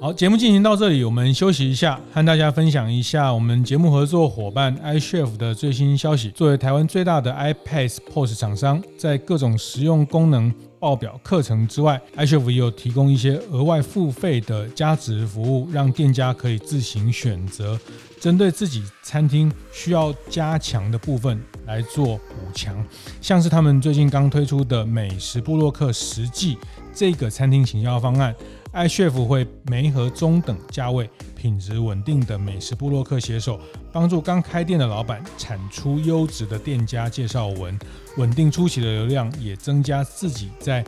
[0.00, 6.30] 好，节目进行到这里，我们休息一下，和大家分享一下我们节目合作伙伴 iChef 的最新消息。
[6.30, 17.76] 作为台湾最大的 iPaaS POS 厂商，在各种实用功能、报表、课程之外，iChef 也有提供一些额外付费的加值服务，让店家可以自行选择。
[18.20, 22.84] 针对自己餐厅需要加强的部分来做补强，
[23.20, 26.58] 像是他们最近刚推出的美食部落客实际
[26.92, 28.34] 这个餐厅行销方案
[28.72, 33.60] ，iChef 会媒合中等价位、品质稳定的美食部落客写手，
[33.92, 37.78] 帮助刚开店的老板产出优质的店家介绍文，
[38.16, 40.84] 稳定初期的流量，也增加自己在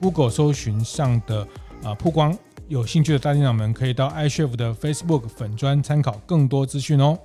[0.00, 1.46] Google 搜寻上的
[1.82, 2.36] 啊曝光。
[2.66, 7.18] 有兴趣的大店长们可以到 iChef 的 Facebook 粉砖参考更多资讯哦。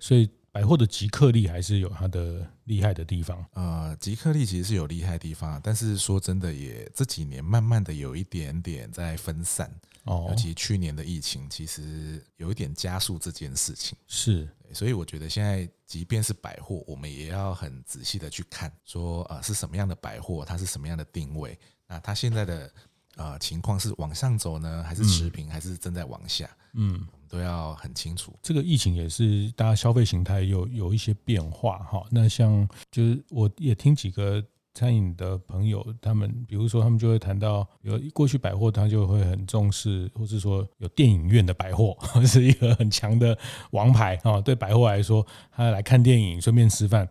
[0.00, 3.46] 所以百货的极客力还是有它的厉害的地方。
[3.52, 9.72] 呃，极客力其实是有厉害的地方，但是说真的，也这几年慢慢的有一点点在分散。
[10.02, 13.96] 哦，尤其去年的疫情，其实有一点加速这件事情。
[14.08, 22.68] 是，所以我觉得现在即便是百货，我们也要很仔细的去看，说呃是什么样的百货，它是什么样的定位，那它现在的。
[23.16, 26.48] 呃，情况是往上走呢，还是持平，还是正在往下？
[26.74, 28.34] 嗯，都要很清楚。
[28.42, 32.02] 这个疫情也是大家消费形态有有一些变化哈。
[32.10, 34.42] 那像就是我也听几个
[34.74, 41.94] 餐饮的朋友，他们比如说他们就会谈到，有过去百货他就会很重视，或是说有电影院的百货
[42.26, 43.36] 是一个很强的
[43.72, 44.40] 王牌啊。
[44.40, 47.06] 对百货来说，他来看电影顺便吃饭。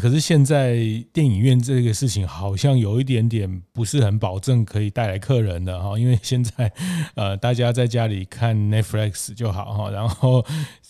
[0.00, 0.76] 可是现在
[1.12, 6.72] 电影院这个事情好像有一点点不是很保证可以带来客人的哈，因为现在
[7.14, 10.42] 呃大家在家里看 Netflix 就好哈，然后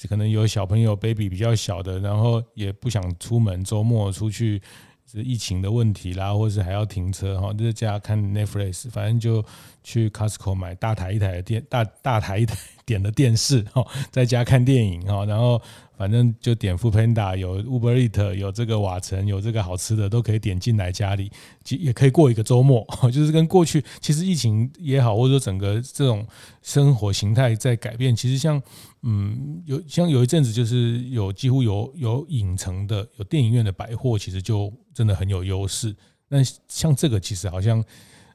[0.08, 4.62] 可能有小朋友 baby 比较小的，然后也不想出门，周末出去
[5.10, 9.44] 是疫情的问题啦，或是还要停车哈，在家看 Netflix，反正就
[9.82, 15.60] 去 Costco 买大台一台的电大大台一台 点的电视哈，在家看电影哈，然后。
[16.02, 21.30] 反正就点 f o o Panda，有 Uber Eat 有这个瓦城，有这个好吃的都可以点进来家里，
[21.68, 22.84] 也可以过一个周末。
[23.12, 26.26] 就是跟过去其实疫情也好，或者说整个这种
[26.60, 28.16] 生活形态在改变。
[28.16, 28.60] 其实像
[29.02, 35.94] 嗯，有像有一阵子就是有几乎有有影城的、有电影院的百货，其实就真的很有优势。
[36.28, 37.80] 那像这个其实好像。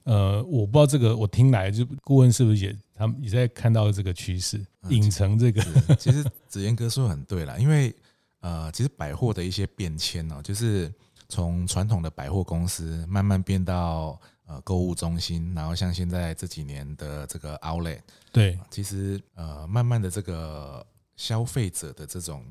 [0.10, 5.62] 呃，我不知道这个，我听来就顾问是不是也他们也在看到这个趋势，影城这个。
[5.96, 7.96] 其实子彦哥说的很对啦，因为
[8.40, 10.92] 呃，其实百货的一些变迁哦，就是
[11.30, 18.00] 从传统的百货公司慢慢变到呃购物中心，然后像现在这几年的这个 Outlet，
[18.32, 22.44] 对，其实呃慢慢的这个消费者的这种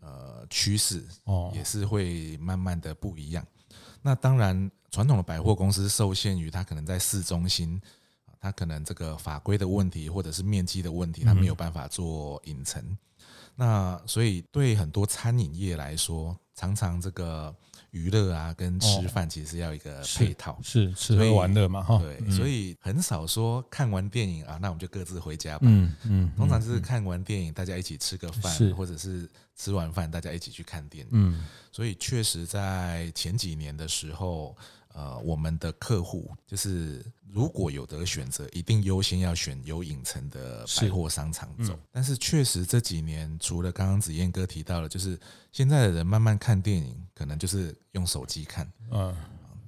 [0.00, 3.44] 呃趋势哦，也是会慢慢的不一样。
[4.00, 4.70] 那当然。
[4.90, 7.78] 传统的百货公司受限于它可能在市中心，
[8.40, 12.96] 它可能这个法规的问题或者是面积的问题，它没有办法做影城。
[13.56, 17.52] 那所以对很多餐饮业来说，常常这个
[17.90, 21.98] 娱乐啊跟吃饭其实是要一个配套，哦、是吃喝玩乐嘛哈。
[21.98, 25.62] 对，所以很少说看完电影啊，那我们就各自回家吧。
[25.62, 31.10] 嗯嗯，通常就是看完电影，大家一起吃个饭，或者是吃完饭大家一起去看电影。
[31.10, 34.56] 嗯，所以确实在前几年的时候。
[34.94, 41.72] 呃，我们的客户就是如果有得选择，一定优先要选有影城的百货商场走。
[41.74, 45.18] 嗯、但是确实这几年，除了刚刚子燕哥提到的，就是
[45.52, 48.70] 现在的人慢慢看电影，可能就是用手机看。
[48.90, 49.14] 嗯，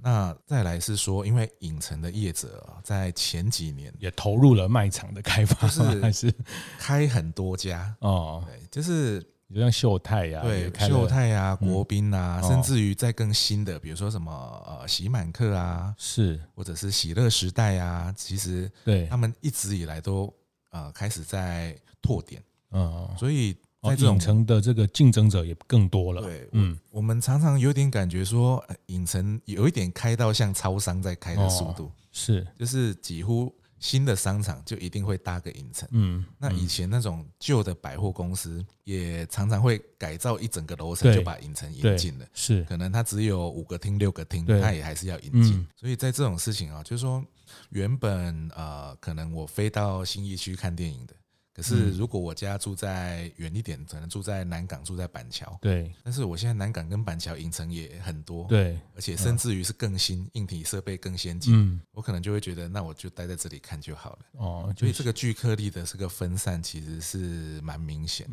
[0.02, 6.34] 那再来是说，因为影城的业者在前几年也投入了卖场的开发，就是 还是
[6.78, 9.24] 开很多家哦，对，就是。
[9.52, 14.32] 就像秀泰呀，对，秀泰呀，国宾啊，甚至于再更新的，比如说什么
[14.66, 19.06] 呃喜满客啊，是，或者是喜乐时代啊，其实对。
[19.06, 20.32] 他们一直以来都
[20.70, 26.22] 呃开始在拓点，嗯，所以在这种影城的这个竞争者也更多了。
[26.22, 33.52] 对，嗯，我们常常有点感觉说，影城有一点开到像超商在开的速度，是，就是几乎。
[33.80, 47.24] 新的商场就一定会搭个影城，嗯，那以前那种旧的百货公司也常常会改造一整个楼层就把影城引进了，是，可能它只有五个厅六个厅，它也还是要引进，所以在这种事情啊，就是说
[47.70, 51.14] 原本呃可能我飞到新义区看电影的。
[51.60, 55.58] 可是，如果我家住在远一点，可能住在南港，住在板桥。
[55.60, 55.92] 对。
[56.02, 58.46] 但是我现在南港跟板桥影城也很多。
[58.48, 58.78] 对。
[58.94, 61.54] 而且甚至于是更新，硬体设备更先进。
[61.54, 61.78] 嗯。
[61.92, 64.18] 我可能就会觉得，那我就待在这里看就好了。
[64.38, 64.74] 哦。
[64.78, 68.26] 所以这个聚客力的这个分散其实是蛮明显。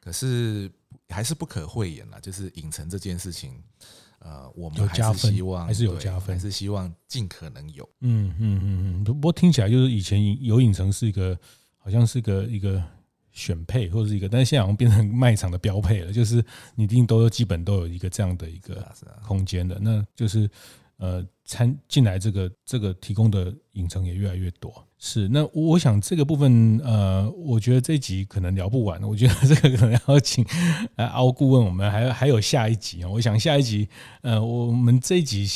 [0.00, 0.72] 可是
[1.10, 3.62] 还是不可讳言啦，就是影城这件事情，
[4.20, 7.86] 呃，我们还是希望还是有加分，还是希望尽可能有。
[8.00, 9.04] 嗯嗯嗯嗯。
[9.04, 11.38] 不过听起来就是以前有影城是一个。
[11.82, 12.80] 好像是个一个
[13.32, 18.86] 选配或者是一个，但是现在好像变成卖场的标配了，就是你一定都基本都有一个这样的一个
[19.26, 20.48] 空间的，那就是
[20.98, 24.86] 呃参进来这个这个提供的影城也越来越多。
[25.02, 30.44] 是，那我想这个部分呃，我觉得这一集可能聊不完，我觉得这个可能要请
[30.96, 33.88] 呃凹顾问，我们还还有下一集啊，我想下一集
[34.20, 35.48] 呃，我们这一集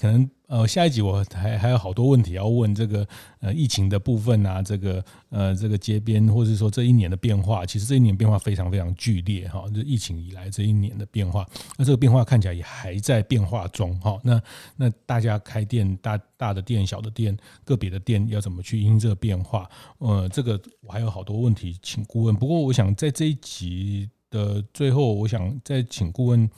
[0.00, 0.28] 可能。
[0.48, 3.04] 呃，下一集我还还有好多问题要问这个
[3.40, 11.44] 呃疫情的部分啊，这个呃这个街边，或者说这一年的变化，其实这一年变化非常非常剧烈哈，就疫情以来这一年的变化，
[11.76, 14.20] 那这个变化看起来也还在变化中哈。
[14.22, 14.40] 那
[14.76, 19.68] 那大家开店，大大的店、小的店、个别的店要怎么去因应这个变化？
[19.98, 22.32] 呃，这个我还有好多问题请顾问。
[22.32, 26.48] 不过我想在这一集的最后，我想再请顾问。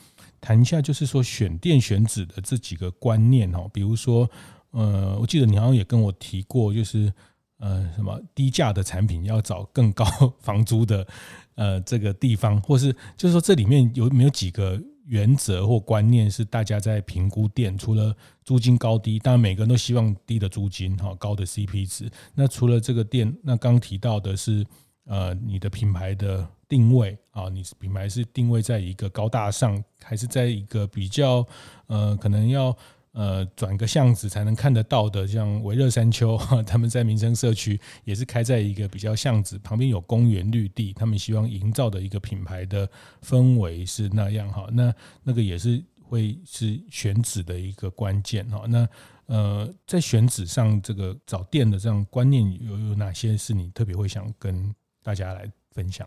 [0.40, 4.28] 谈一下，就是说选店选址的这几个观念哈，比如说，
[4.70, 7.12] 呃，我记得你好像也跟我提过，就是
[7.58, 10.04] 呃，什么低价的产品要找更高
[10.40, 11.06] 房租的
[11.56, 22.10] 呃这个地方，或是就是说这里面有没有几个原则或观念是大家在评估店，除了租金高低，当然每个人都希望低的租金哈，高的 CP 值。
[22.34, 24.66] 那除了这个店，那刚提到的是。
[25.10, 31.46] 呃，你的品牌的定位啊，你是品牌是定位在一个高大上，还是在一个比较
[31.86, 32.76] 呃，可能要
[33.12, 42.88] 呃转个巷子才能看得到的，像维热山丘，他们在民生社区也是开在一个比较巷子旁边有公园绿地，他们希望营造的一个品牌的
[43.22, 48.88] 氛围是那样哈，那那个也是会是选址的一个关键哈，那
[49.26, 56.06] 呃在选址上这个找店的这样观念有有哪些是你特别会想跟大家来分享、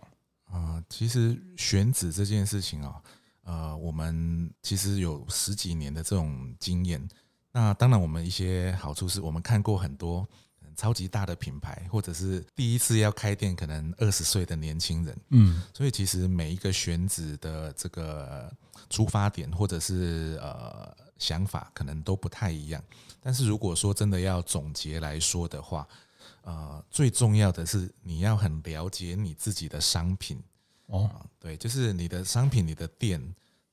[0.51, 3.01] 呃，其实选址这件事情啊，
[3.43, 7.07] 呃，我们其实有十几年的这种经验。
[7.51, 10.27] 那当然，我们一些好处是我们看过很多
[10.75, 18.51] 超级大的品牌，或者是第一次要开店，可能二十岁的年轻人，嗯，所以其实每一个选址的这个
[18.89, 22.81] 出发点，或者是呃想法，可能都不太一样。
[23.19, 25.87] 但是如果说真的要总结来说的话，
[26.41, 30.41] 呃，最重要的是你要很了解你自己的商品
[30.87, 33.21] 哦，对，就是你的商品、你的店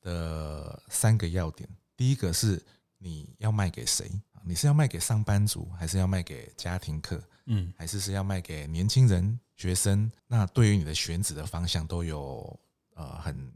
[0.03, 1.69] 的三个要点。
[1.97, 2.63] 第一个是
[2.99, 4.11] 你要卖给谁？
[4.45, 7.23] 你是要卖给上班族，还是要卖给家庭客？
[7.47, 10.11] 嗯，还是是要卖给年轻人、学生？
[10.27, 12.59] 那对于你的选址的方向都有
[12.95, 13.53] 呃很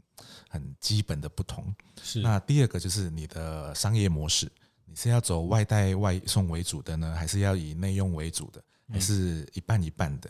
[0.49, 1.73] 很基本的不同。
[2.01, 2.19] 是。
[2.19, 4.51] 那第二个就是你的商业模式，
[4.85, 8.63] 你是要走外带外送为主的呢，还是要以内用为主的？
[8.93, 10.29] 还是一半一半的，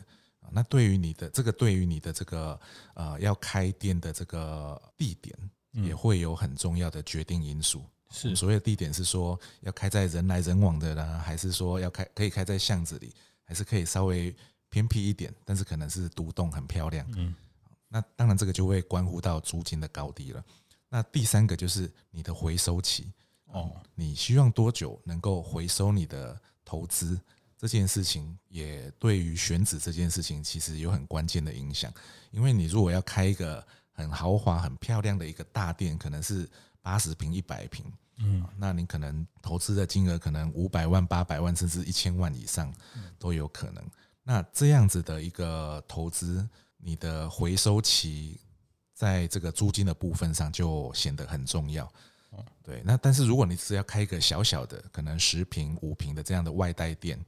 [0.50, 2.58] 那对于你的这个，对于你的这个
[2.94, 5.38] 呃要开店的这个地点，
[5.74, 7.84] 也会有很重要的决定因素。
[8.10, 13.14] 是所谓的地点是说要开在人来人往的呢，还是说要开可以开在巷子里，
[13.44, 14.34] 还是可以稍微
[14.70, 17.06] 偏僻一点，但是可能是独栋很漂亮。
[17.18, 17.36] 嗯，
[17.90, 20.42] 那当然这个就会关乎到租金的高低了。
[20.88, 23.12] 那第三个就是你的回收期
[23.48, 27.20] 哦，你希望多久能够回收你的投资？
[27.64, 31.90] 这件事情也对于选址这件事情其实有很关键的影响。
[32.32, 36.50] 因为你如果要开一个很豪华、很漂亮的一个大店，可能是
[36.82, 37.86] 八十平、一百平，
[38.18, 42.74] 嗯，那你可能投资的金额可能五百万、八百万，甚至一千万以上
[43.18, 43.82] 都有可能。
[44.24, 46.48] 那这样子的一个投资，
[46.78, 48.40] 你的回收期。
[48.96, 51.92] 在这个租金的部分上就显得很重要，
[52.64, 52.82] 对。
[52.86, 57.20] 那但是如果你只是要开一个小小的，可能十平、五平的这样的外带店，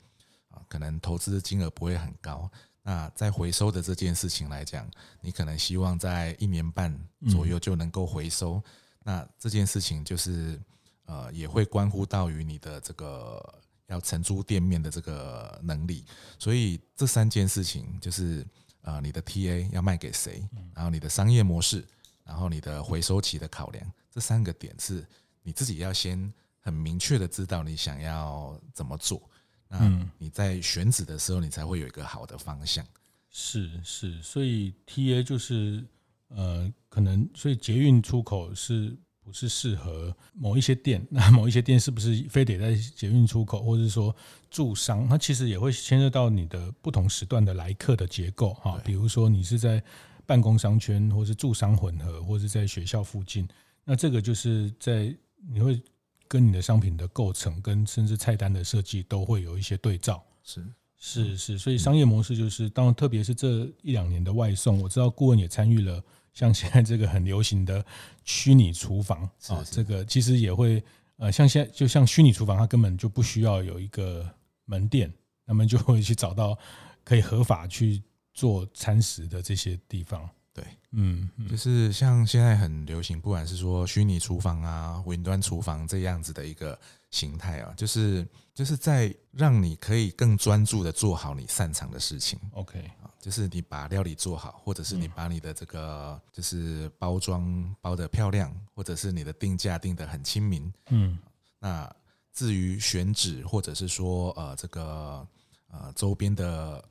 [0.55, 2.49] 啊，可能投资金额不会很高。
[2.81, 4.89] 那在回收的这件事情来讲，
[5.21, 6.97] 你可能希望在一年半
[7.29, 8.59] 左右就能够回收。
[9.03, 10.59] 那这件事情就是
[11.05, 16.03] 呃，也会关乎到于你的这个要承租店面的这个能力。
[16.39, 18.43] 所以这三件事情就是。
[18.87, 20.47] 呃，你的 TA 要卖给谁？
[20.75, 21.83] 然后你的商业模式，
[22.23, 25.03] 然后你的回收期的考量，这三个点是
[25.41, 29.27] 你自己要先很明确的知道你想要怎么做。
[29.67, 32.85] 那你在选址的时候，你才会有一个好的方向。
[33.29, 35.83] 是是，所以 TA 就是
[36.29, 38.97] 呃，可能所以捷运出口是。
[39.25, 44.15] 不是适合某一些店，那某一些店是不是非得在捷运出口，或者是说
[44.51, 45.07] 住商？
[45.07, 48.79] 它其实也会牵涉到你的不同时段的来客的结构哈。
[48.85, 49.83] 比如说你是在
[50.27, 53.49] 办公商圈，或是住商混合，或是在学校附近，
[53.83, 55.11] 那这个就是在
[55.49, 55.81] 你会
[56.27, 60.23] 跟你的商品的构成，跟甚至菜单的设计都会有一些对照。
[60.43, 60.65] 是
[60.97, 66.03] 是是，所以商业模式就是，当然特别是这一两年的外送，我知道顾问也参与了。
[66.33, 67.85] 像现在这个很流行的
[68.25, 70.83] 虚拟厨房啊，这个其实也会
[71.15, 74.29] 呃，像现在就像虚拟厨房，它根本就不需要有一个
[74.65, 75.13] 门店，
[75.45, 76.57] 那么就会去找到
[77.05, 78.03] 可以合法去
[78.33, 80.29] 做餐食的这些地方。
[80.55, 86.79] 对，嗯，就是像现在很流行，不管是说虚拟厨房啊、云端厨房这样子的一个
[87.11, 92.39] 形态啊，就是就是在让你可以更专注的做好你擅长的事情。
[92.53, 92.89] OK。
[93.19, 100.71] 就是你把料理做好，或者是你把你的这个就是包装包的漂亮，或者是你的定价定的很亲民。
[100.89, 101.17] 嗯，
[101.57, 101.91] 那
[102.31, 105.27] 至于选址，或者是说呃这个
[105.71, 106.87] 呃周边的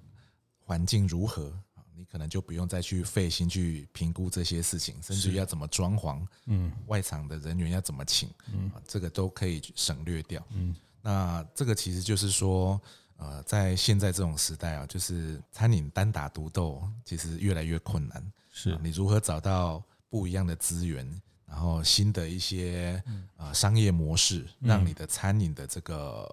[0.58, 1.56] 环境如何，
[2.04, 10.46] 你可能就不用再去费心去评估这些事情，甚至要怎么装潢，嗯，外场的人员要怎么请，嗯，这个都可以省略掉。
[10.50, 12.78] 嗯，那这个其实就是说。
[13.16, 18.32] 呃，在现在这种时代啊，就是餐饮单打独斗，其实越来越困难。
[18.50, 19.80] 是你如何找到
[20.10, 21.08] 不一样的资源，
[21.46, 23.00] 然后新的一些
[23.36, 26.28] 呃商业模式，让你的餐饮的这个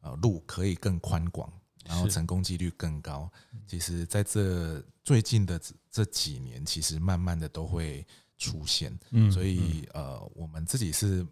[0.00, 1.48] 呃路可以更宽广，
[1.84, 3.30] 然后成功几率更高。
[3.66, 5.60] 其实，在这最近的
[5.90, 8.06] 这几年，其实慢慢的都会
[8.38, 8.98] 出现。
[9.10, 11.26] 嗯，所以呃，我们自己是。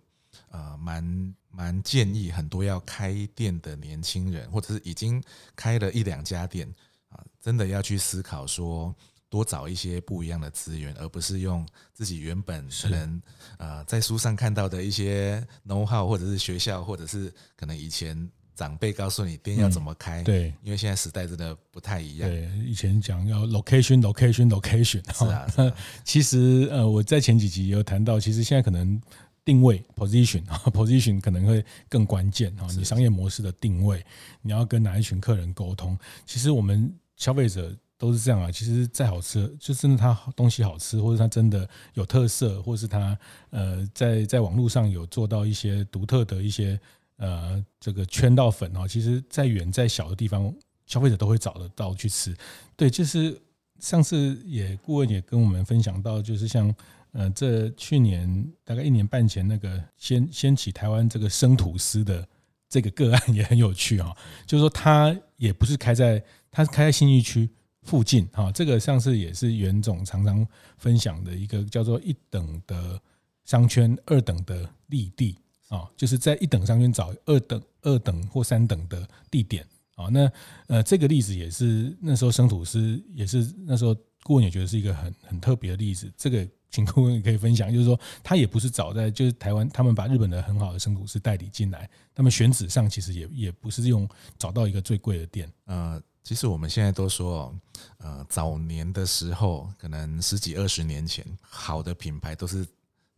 [0.49, 5.23] 呃，蛮蛮建议很多要开店的年轻人，或者是已经
[5.55, 6.67] 开了一两家店
[7.11, 8.95] 啊，真的要去思考说，
[9.29, 13.23] 多找一些不一样的资源，而不是用自己原本可能
[13.59, 18.31] 呃在书上看到的一些 know how，或者是学校，或者是可能以前
[18.63, 20.23] 长辈告诉你店要怎么开。
[20.23, 22.29] 对，因为现在时代真的不太一样。
[22.29, 25.03] 对，以前讲要 location，location，location。
[25.19, 25.75] 是啊，是啊。
[26.05, 29.01] 其实呃，我在前几集有谈到，其实现在可能。
[29.45, 32.69] 定位 position 啊， position 可能会更关键啊。
[32.77, 34.01] 你商业模式的定位，
[34.41, 35.99] 你要跟哪一群客人沟通？
[36.25, 38.53] 其实我们消费者都是这样啊。
[38.53, 43.19] 其实再好吃，就真的它东西好吃，或者它真的有特色，或是它
[43.51, 46.79] 呃在在网络上有做到一些独特的一些
[47.23, 48.87] 呃这个圈到粉哦。
[48.87, 50.55] 其实，在远在小的地方，
[50.87, 52.37] 消费者都会找得到去吃。
[52.77, 53.41] 对，就是
[53.79, 56.75] 上次也顾问也跟我们分享到，就是像。
[57.15, 62.27] 呃，这去年大概一年半前，那个掀掀起台湾这个生吐司的
[62.71, 64.17] 这个个案也很有趣哈，
[64.49, 67.51] 就是说他也不是开在，他开在新义区
[67.83, 70.47] 附近哈，这个上次也是袁总常常
[70.79, 72.99] 分享的一个叫做一等的
[73.45, 75.37] 商圈，二等的利地
[75.77, 80.31] 啊，就是在一等商圈找二等、二等或三等的地点啊，那
[80.67, 86.47] 呃这个例子也是那时候生吐司也是那时候顾问也觉得是一个很很特别的例子，这个。
[86.75, 94.09] 请顾问也可以分享，就是说他也不是早在，就是台湾他们把日本的很好的生吐司代理进来，他们选址上其实也也不是用
[94.39, 95.53] 找到一个最贵的店。
[95.67, 97.55] 呃，其实我们现在都说，
[97.99, 102.67] 呃，早年的时候，可能十几二十年前，好的品牌都是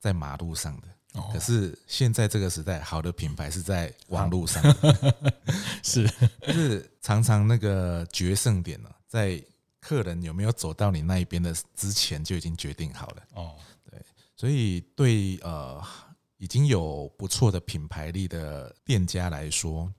[0.00, 4.62] 在马路上的，哦、可是现在这个时代，好的品牌是在网络上。
[4.62, 5.34] 的，
[5.82, 6.06] 是，
[6.46, 9.42] 就是常常那个决胜点呢，在。
[9.86, 13.22] 客人有没有走到你那一边的之前就已经决定好了。
[13.34, 13.54] 哦，
[13.90, 14.00] 对，
[14.34, 15.78] 所以对呃
[16.38, 19.92] 已经有不错的品牌力的店家来说，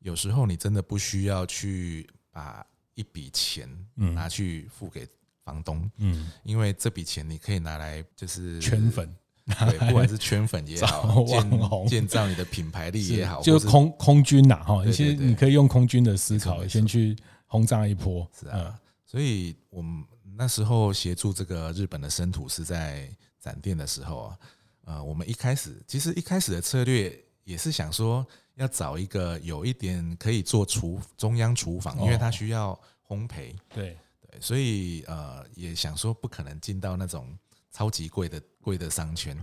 [0.00, 2.62] 有时候你真的不需要去把
[2.92, 5.08] 一笔钱拿去付给
[5.42, 9.10] 房东，嗯，因为这笔钱你可以拿来就是圈粉。
[9.46, 17.16] 对， 不管是圈粉也好，建建造你的品牌力也好，就是空空军呐哈，其实你可以用空军的思考，先去
[17.46, 18.28] 轰炸一波。
[18.38, 20.04] 是啊，所以我们
[20.36, 23.08] 那时候协助这个日本的生土是在
[23.40, 24.38] 展店的时候啊，
[24.84, 28.24] 呃，我们一开始其实一开始的策略也是想说
[28.54, 33.54] 要找一个有一点可以做厨中央厨房，因为它需要烘焙。
[33.74, 33.96] 对
[34.28, 37.26] 对，所以呃也想说不可能进到那种。
[37.72, 39.36] 超级贵的贵的商圈，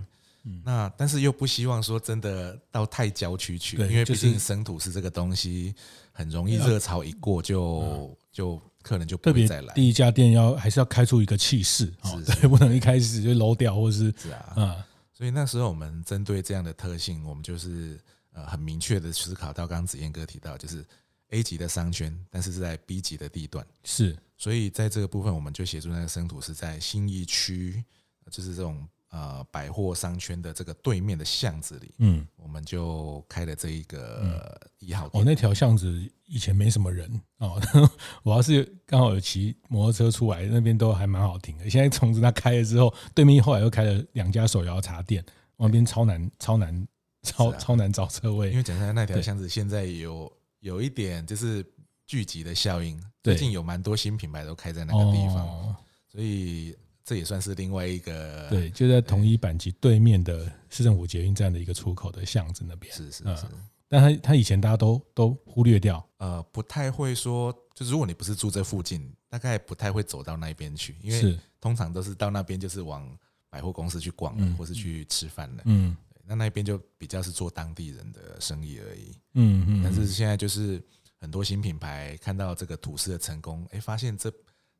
[0.43, 5.73] 嗯，那但是又不希望说真的到太郊区去，因为毕竟生土是这个东西
[6.11, 9.73] 很容易热潮一过就就客人就不会再来。
[9.73, 11.91] 第一家店要还是要开出一个气势，
[12.25, 17.99] 对，不能一开始就 low 掉，或是是啊，嗯，所以那时候我们针对这样的特性，我们就是
[18.33, 20.85] 呃很明确的思考到，刚刚子燕哥提到，就是
[21.31, 27.83] A 级的商圈，但是是在 B 级的地段，是，所以在这个部分，我们就协助那个生土是在新义区。
[28.29, 28.85] 就是这种
[29.17, 35.19] 呃百货商圈的这个对面的巷子里，嗯，我们就开了这一个一号店。
[35.19, 37.59] 哦，那条巷子以前没什么人哦，
[38.21, 41.67] 我要是刚好有骑摩托车出来，那边都还蛮好停的。
[41.67, 45.25] 现在从它开了之后，对面后来又开了两家手摇茶店，
[45.57, 46.87] 那边超难、超难、
[47.23, 48.51] 超超难找车位。
[48.51, 51.65] 因为讲实在，那条巷子现在有有一点就是
[52.05, 55.75] 聚集的效应，最近有蛮多新品牌都开在那个地方，
[56.07, 56.75] 所以。
[57.07, 62.93] 这也算是另外一个对，就在同一板级对面的市政府捷运站的一个出口的巷子那边。
[62.93, 63.45] 是是是，
[63.87, 73.09] 但他他以前大家都都忽略掉，呃，不太会说，就如果你不是住这附近，大概不太会走到那边去，因为通常都是到那边就是往
[73.49, 75.63] 百货公司去逛，或是去吃饭的。
[75.65, 75.95] 嗯，
[76.25, 79.17] 那那边就比较是做当地人的生意而已。
[79.35, 80.83] 嗯嗯，但是现在就是
[81.21, 84.29] 很多新品牌看到这个吐司的成功，哎，发现这。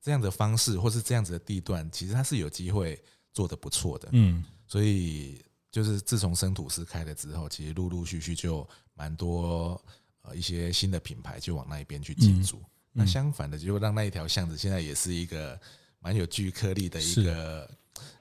[0.01, 3.01] 这样的方式，或是这样子的地段，其实它是有机会
[3.33, 4.09] 做得不错的。
[4.11, 9.81] 嗯，所以就是自从生吐司开了之后，其实陆陆续续就蛮多
[10.21, 12.61] 呃一些新的品牌就往那一边去进驻。
[12.93, 15.59] 那相反的，就让那一条巷子现在也是一个
[15.99, 17.69] 蛮有聚客力的一个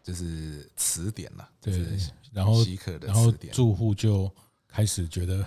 [0.02, 1.48] 就是词典了。
[1.60, 1.98] 对，
[2.32, 4.30] 然后稀客的然后住户就。
[4.76, 5.42] 开始觉得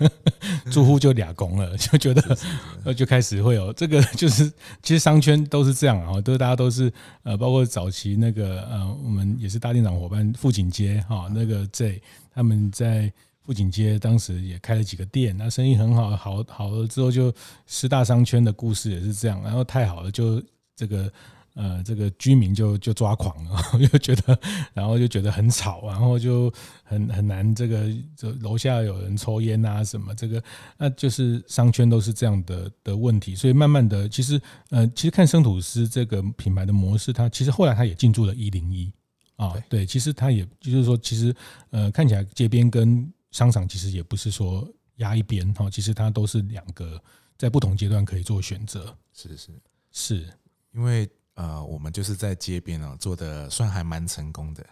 [0.72, 2.38] 住户就俩工了， 就觉得
[2.86, 4.50] 呃就开始会有这个， 就是
[4.82, 6.90] 其实商圈都是这样啊，都大家都是
[7.22, 12.00] 呃，包括早期那个呃，我们也是大店长伙伴富锦街哈，那个 J
[12.34, 13.12] 他们在
[13.44, 17.30] 富锦街当时也开了几个店，那生意很好，好好了之后就
[17.66, 20.42] 十大商圈的故事也是这样，然后太好了就
[20.74, 21.12] 这个。
[21.54, 24.38] 呃，这个居民就就抓狂了， 就觉得，
[24.72, 26.50] 然后就觉得很吵，然后就
[26.82, 27.54] 很很难。
[27.54, 27.86] 这个
[28.16, 30.42] 这楼下有人抽烟啊，什么这个，
[30.78, 33.34] 那就是商圈都是这样的的问题。
[33.34, 34.40] 所以慢慢的，其实
[34.70, 38.90] 呃，其实看生吐司这个品牌的模式，它其实后来它也进驻了一零一
[39.36, 41.34] 啊，对，其实它也就是说，其实
[41.68, 46.98] 呃，看起来街边跟商场其实也不是说压一边哈，其实它都是两个
[47.36, 48.96] 在不同阶段可以做选择。
[49.12, 49.50] 是是
[49.92, 50.26] 是，
[50.72, 51.06] 因为。
[51.34, 54.64] 呃，我们就是在街边啊，做的算还蛮成功的。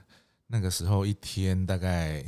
[0.47, 2.25] 那个时候一天大概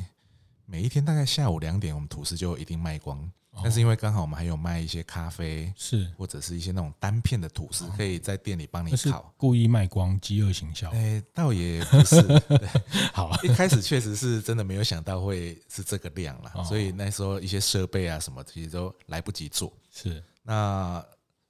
[0.64, 3.30] 每一天大概下午两点，我们吐司就一定卖光。
[3.62, 9.30] 但是因为刚好我们还有卖一些咖啡，是或者是一些那种单片的吐司，可以在店里帮你烤。
[9.36, 10.88] 故意卖光，饥饿行销？
[10.92, 12.16] 哎，倒也不是。
[13.12, 19.70] 好，一开始确实是真的没有想到会是这个量了，所以那时候一些设备啊什么其实都来不及做。
[19.90, 21.04] 是那。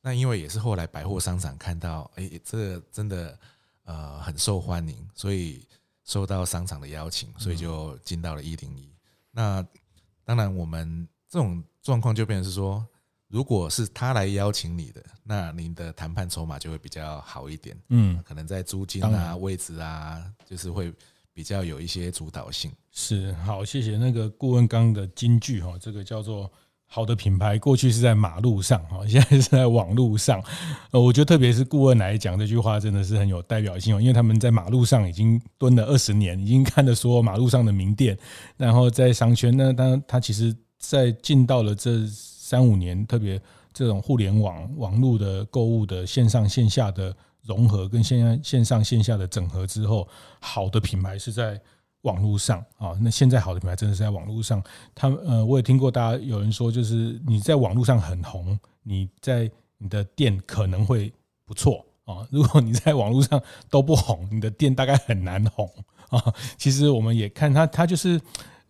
[0.05, 3.39] 那因为也是后来百货商场看到，哎，这个真的
[3.85, 5.65] 呃很受欢迎，所以
[6.03, 8.93] 受到商场的邀请，所以就进到了一零一。
[9.31, 9.65] 那
[10.25, 12.85] 当然，我们这种状况就变成是说，
[13.29, 17.81] 如果是他来邀请你的，那您的谈判筹码就会比较好一点。
[17.91, 20.93] 嗯，可能在租金啊、位置啊，就是会
[21.33, 22.73] 比较有一些主导性。
[22.91, 26.51] 是，好，谢谢那个顾问刚的金句哈，这个叫做。
[26.95, 30.45] 好的品牌过去是在马路上，哈，现在是在网路上。
[30.91, 38.15] 呃，我觉得特别是顾问来讲这句话，真的是很有代表性哦，因为他们在马路上已经蹲了二十年，已经看了所有马路上的名店，
[38.59, 43.41] 然后在商圈呢，当他其实，在进到了这三五年，特别
[43.73, 50.07] 这种互联网网络的购物的线上线下的融合，跟线线上线下的整合之后，
[50.41, 51.59] 好的品牌是在。
[52.03, 54.63] 网络上啊，那现在好的品牌真的是在网络上。
[54.95, 61.13] 他们呃，我也听过大家有人说，就是你在网络上很红，你在你的店可能会
[61.45, 62.27] 不错啊。
[62.31, 63.41] 如果你在网络上
[63.71, 65.69] 都不红，你的店大概很难红
[66.09, 66.35] 啊。
[66.57, 68.21] 其实我们也看它，它就是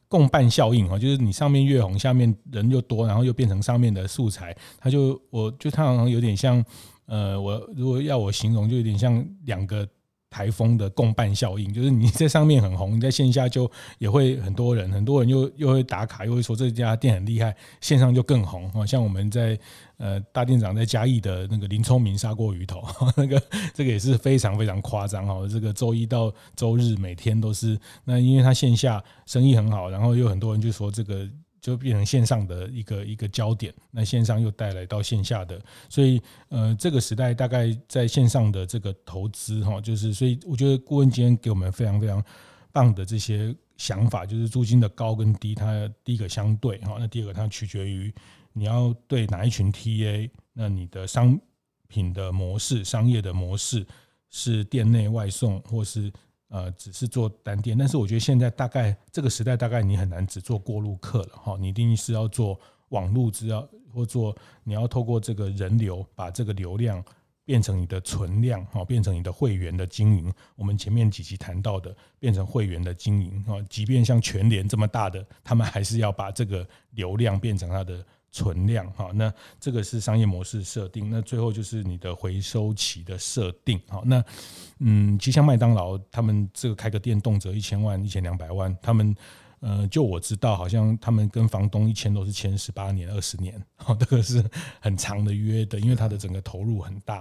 [0.09, 6.62] 共伴效应啊，就是你上面越红，下面人又多，然后又变成上面的素材，它就我就它好像有点像，
[7.07, 9.89] 呃，我如果要我形容，就有点像两个。
[10.33, 18.87] 台风的共伴效应，就是你在上面很红，你在线下就也会很多人，很多人又又会打卡，又会说这家店很厉害，线上就更红啊。
[18.87, 19.59] 像我们在
[19.99, 22.83] 呃大店长在嘉义的那个林聪明砂锅鱼头，
[23.14, 23.41] 那个
[23.74, 25.47] 这个也是非常非常夸张哈。
[25.47, 31.28] 这个周一到周日每天都是，那因为他线下生意很好，然后又很多人就说这个。
[31.63, 42.23] 就变成线上的一个一个焦点，那线上又带来到线下的，所以呃，这个时代大概在线上的这个投资哈，就是所以我觉得顾问今天给我们非常非常
[42.73, 48.13] 棒的这些想法，就是租金的高跟低，它第一个相对哈，那第二个它取决于
[48.53, 51.41] 你要对哪一群 TA，那你的商
[51.87, 53.87] 品的模式、商业的模式
[54.31, 56.13] 是店内外送或是。
[56.53, 67.03] 呃，只是做单店，但是我觉得现在大概这个时代，大概你很难只做过路客了哈，你一定是要做网络，只要或做你要透过这个人流，把这个流量
[67.42, 70.30] 变成你的存量哈，变成你的会员的经营。
[70.55, 78.05] 我们前面几期谈到的，变成会员的经营啊，即便像全联这么大的，他们还是要把这个流量变成他的。
[78.33, 84.03] 存量哈，那这个是商业模式设定，那最后就是你的回收期的设定哈。
[84.05, 84.24] 那
[84.78, 89.14] 嗯，其实像麦当劳，他们这个开个店动辄一千万、一千两百万，他们
[89.61, 94.43] 呃，就我知道，好像他们跟房东一签都是签十八年、二十年，哈，这个是
[94.80, 97.18] 很长的约的，因为它的整个投入很大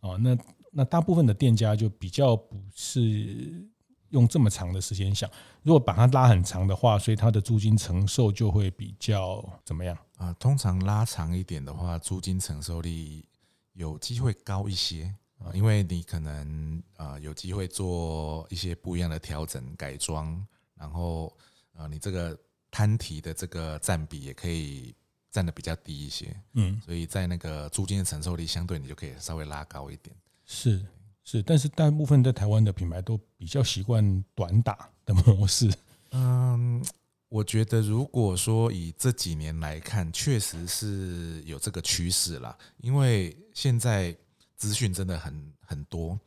[0.00, 0.16] 啊。
[0.18, 0.36] 那
[0.72, 3.68] 那大部分的店家就比较不是。
[4.10, 5.28] 用这么长的时间想，
[5.64, 10.32] 如果把它拉很长的话，所以它的租金承受就会比较怎么样啊？
[10.38, 13.24] 通常拉长一点的话，租金承受力
[13.72, 20.44] 有机会高一些啊，因为你可能啊有机会做一些不一样的调整改装，
[20.74, 21.32] 然后
[21.72, 22.38] 啊你这个
[22.70, 24.94] 摊提的这个占比也可以
[25.30, 30.14] 占的比较低一些，嗯，所以在那个租金的承受力相对你就可以稍微拉高一点，
[30.44, 30.84] 是。
[31.28, 35.68] 是，但是大部分在台湾的品牌都比较习惯短打的模式。
[36.12, 36.80] 嗯，
[37.28, 42.56] 我觉得如果说以这几年来看，确实是有这个趋势啦。
[42.78, 44.16] 因为现在
[44.56, 46.18] 资讯真的很很多，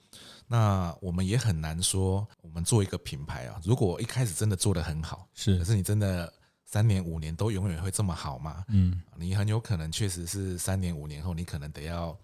[0.48, 6.32] 那我们也很难说，我们做一个品牌啊，如果一开始真的做得很好，是，可是你真的
[6.66, 8.66] 三年五年都永远会这么好吗？
[8.68, 12.18] 嗯，你很有可能确实是三年五年后，你可能得要。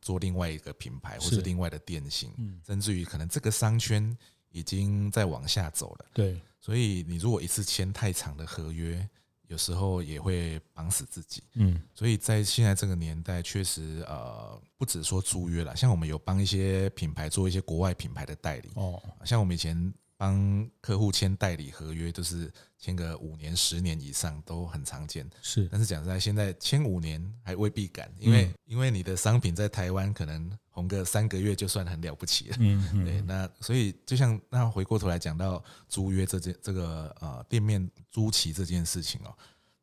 [0.00, 2.32] 做另外一个品牌，或是另外的店型，
[2.64, 4.16] 甚至于可能这个商圈
[4.50, 6.06] 已经在往下走了。
[6.12, 9.08] 对，所以你如果一次签太长的合约，
[9.46, 11.42] 有时候也会绑死自己。
[11.54, 18.70] 嗯，所以在现在这个年代，确实呃，不只说租约了，像我们有帮一些品牌做一些国外品牌的代理。
[18.74, 19.92] 哦，像我们以前。
[20.20, 25.24] 帮客户签代理合约都是签个五年、十年以上都很常见。
[25.40, 32.56] 是，但是讲实在，现在签五年还未必敢，因为因为你的商品在台湾可能红个三个月就算很了不起了。
[32.60, 33.20] 嗯， 对。
[33.22, 39.34] 那所以就像那回过头来讲到租约这件这个呃店面租期这件事情哦，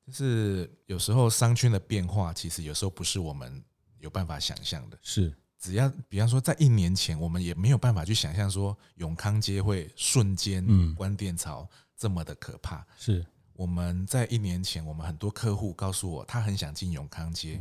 [0.08, 3.64] 就是有时候商圈的变化，其实有时候不是我们
[4.00, 4.98] 有办法想象的。
[5.02, 5.34] 是。
[5.58, 11.68] 只要比方说，在一年前，我们也没有办法去想象说永康街会瞬间关店潮
[11.98, 12.86] 这么的可怕。
[13.00, 17.60] 是我们在一年前，我们很多客户告诉我，他很想进永康街，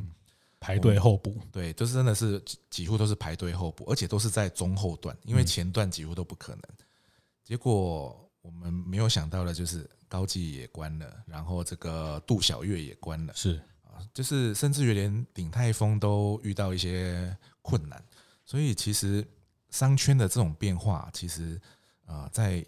[0.64, 1.38] 排队候补。
[1.52, 6.62] 对，就是真的是几乎都是排队候补，而且都是在中后段，因为前段几乎都不可能。
[7.42, 13.34] 结果我们没有想到的就是高技也关了，然后这个杜小月也关了。
[13.34, 13.60] 是。
[14.12, 18.04] 就是甚至于连鼎泰丰都遇到一些困难，
[18.44, 19.24] 所以其实
[19.70, 21.60] 商圈的这种变化，其实
[22.04, 22.64] 啊，在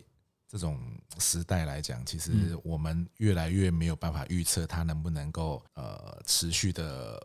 [0.48, 0.80] 这种
[1.18, 7.20] 时代来讲，其实我们越来越没有办法预测它能不能够呃持续的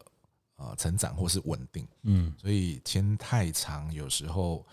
[0.61, 1.87] 呃成长或是稳定。
[2.03, 4.65] 嗯，所以签太长有时候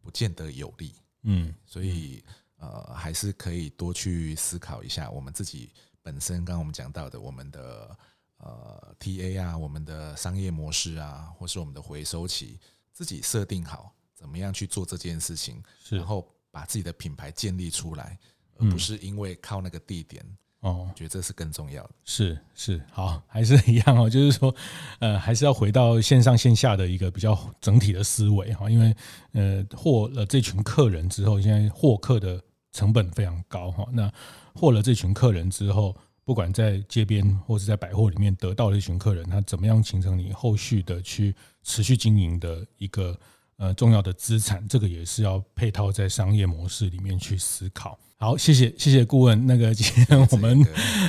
[0.00, 0.94] 不见得有利。
[1.22, 2.22] 嗯，所以
[2.56, 5.70] 呃还是可以多去思考一下我们自己
[6.02, 7.98] 本身刚刚我们讲到的我们的。
[8.44, 12.58] 呃，TA 啊，我们的商业模式啊，或是我们的回收期，
[12.92, 18.18] 自己设定好怎么样去做这件事情，然后把自己的品牌建立出来，
[18.58, 20.26] 而不是因为靠那个地点
[20.62, 21.90] 哦，觉得这是更重要的。
[22.04, 24.52] 是是，好，还是一样哦，就是说，
[24.98, 28.96] 呃，还是要回到线上线下的一个比较整体的思维哈，因为
[29.32, 32.42] 呃，获了这群客人之后，现在获客的
[32.72, 34.10] 成本非常高哈，那
[34.54, 35.94] 获了这群客人之后。
[36.24, 41.34] 不管在街边或是在百货里面得到的一群客人，他怎么样形成你后续的去
[41.64, 43.18] 持续经营的一个
[43.62, 47.96] 呃重要的资产，这个也是要配套在商业模式里面去思考。
[48.16, 49.46] 好，谢谢谢谢顾问。
[49.46, 50.64] 那个今天我们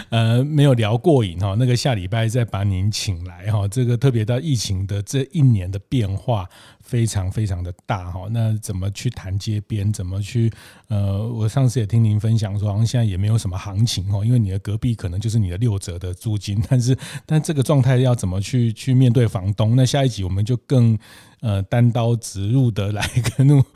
[0.10, 3.68] 呃没有聊过瘾哈，那个下礼拜再把您请来哈。
[3.68, 6.49] 这个特别到疫情的这一年的变化
[6.82, 8.28] 非常非常的大哈。
[8.32, 9.93] 那怎么去谈街边？
[9.93, 10.51] 怎么去
[10.88, 11.28] 呃？
[11.28, 16.60] 我上次也听您分享说，好像现在也没有什么行情哦，因为你的隔壁可能就是你的六折的租金。
[16.68, 16.97] 但是
[17.28, 19.76] 但这个状态要怎么去去面对房东？
[19.76, 20.97] 那下一集我们就更
[21.44, 23.64] 呃单刀直入的来跟。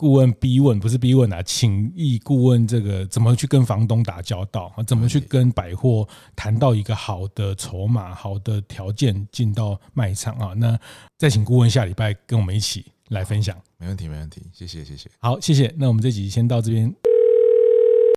[0.00, 4.82] 顾问逼问不是逼问啊，请益顾问这个怎么去跟房东打交道啊？
[4.84, 10.54] 怎么去跟百货谈到一个好的筹码、好的条件进到卖场啊？
[10.56, 10.78] 那
[11.18, 13.54] 再请顾问下礼拜跟我们一起来分享。
[13.76, 15.10] 没问题，没问题，谢谢，谢谢。
[15.18, 15.70] 好，谢谢。
[15.76, 16.84] 那我们这集先到这边。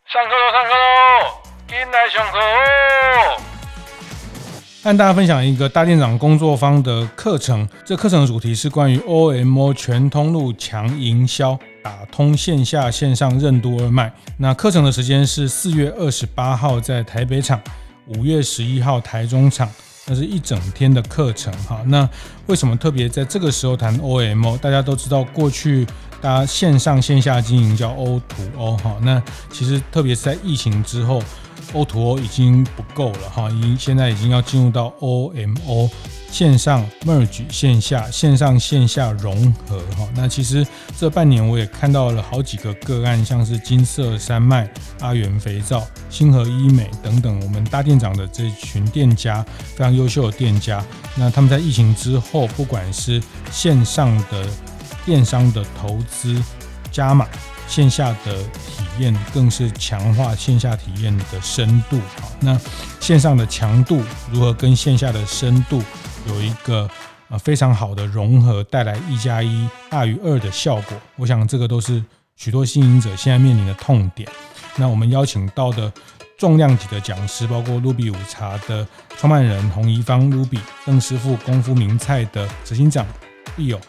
[0.05, 3.52] 上课喽，上课喽，进来上课哦。
[4.84, 11.57] 和大家分享一个大店长工作坊的课程，这课程的主题是关于 OMO 全通路强营销。
[11.81, 14.11] 打通线下线上任督二脉。
[14.38, 17.61] 那课程的时间是四月二十八号在台北场，
[18.07, 19.69] 五月十一号台中场，
[20.05, 21.81] 那是一整天的课程哈。
[21.88, 22.07] 那
[22.47, 24.57] 为什么特别在这个时候谈 OMO？
[24.57, 25.86] 大家都知道，过去
[26.21, 28.97] 大家线上线下经营叫 O to O 哈。
[29.01, 31.21] 那其实特别是在疫情之后
[31.72, 35.89] ，O to O 已经不够了哈，已经现在已经要进入到 OMO。
[36.30, 40.09] 线上 merge 线下，线上线下融合哈。
[40.16, 40.66] 那其实
[40.97, 44.68] 这半年我也看到了好几个个案，像是金色山脉、
[44.99, 49.45] 阿元肥皂、星河医美等等，我们大店长的这群店家
[49.76, 50.84] 非常优秀的店家。
[51.16, 54.47] 那他们在疫情之后，不管是线上的
[55.05, 56.41] 电商的投资
[56.91, 57.28] 加码，
[57.68, 61.99] 线下的体验更是强化线下体验的深度。
[62.22, 62.59] 好，那
[62.99, 64.01] 线上的强度
[64.32, 65.82] 如何跟线下的深度？
[66.28, 66.89] 有一个
[67.30, 70.97] 呃非常好的融合，带来一加一大于二的效果。
[71.16, 72.03] 我想这个都是
[72.36, 74.30] 许多经营者现在面临的痛点。
[74.76, 75.91] 那我们邀请到的
[76.38, 78.88] 重量级的讲师，包括 Ruby 午茶的
[79.18, 83.05] 创办人洪怡芳 Ruby、邓师傅功夫名菜的执行长
[83.57, 83.80] Bill、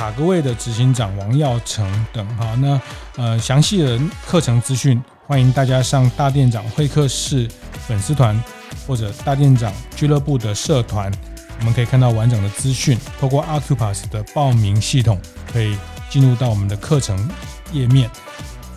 [0.00, 2.54] 卡格味的执行长王耀成等哈。
[2.54, 2.80] 那
[3.18, 7.46] 呃详细的课程资讯，欢迎大家上大店长会客室
[7.86, 8.42] 粉丝团
[8.86, 11.12] 或者大店长俱乐部的社团。
[11.58, 15.20] 我们可以看到完整的资讯，透过 Acupass 的报名系统，
[15.52, 15.76] 可以
[16.08, 17.30] 进入到我们的课程
[17.70, 18.10] 页面。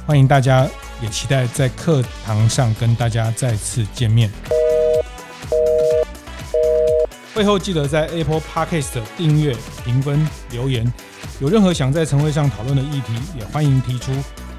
[0.06, 0.68] 欢迎大家，
[1.02, 4.30] 也期待在课堂上跟大家再次见面。
[7.34, 9.56] 会后记得在 Apple Podcast 订阅、
[9.86, 10.86] 评分、留言。
[11.44, 14.14] 有任何想在晨会上讨论的议题，也欢迎提出。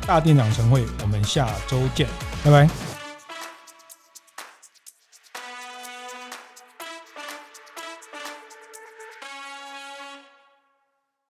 [0.06, 2.06] 大店长晨会，我们下周见，
[2.44, 2.83] 拜拜。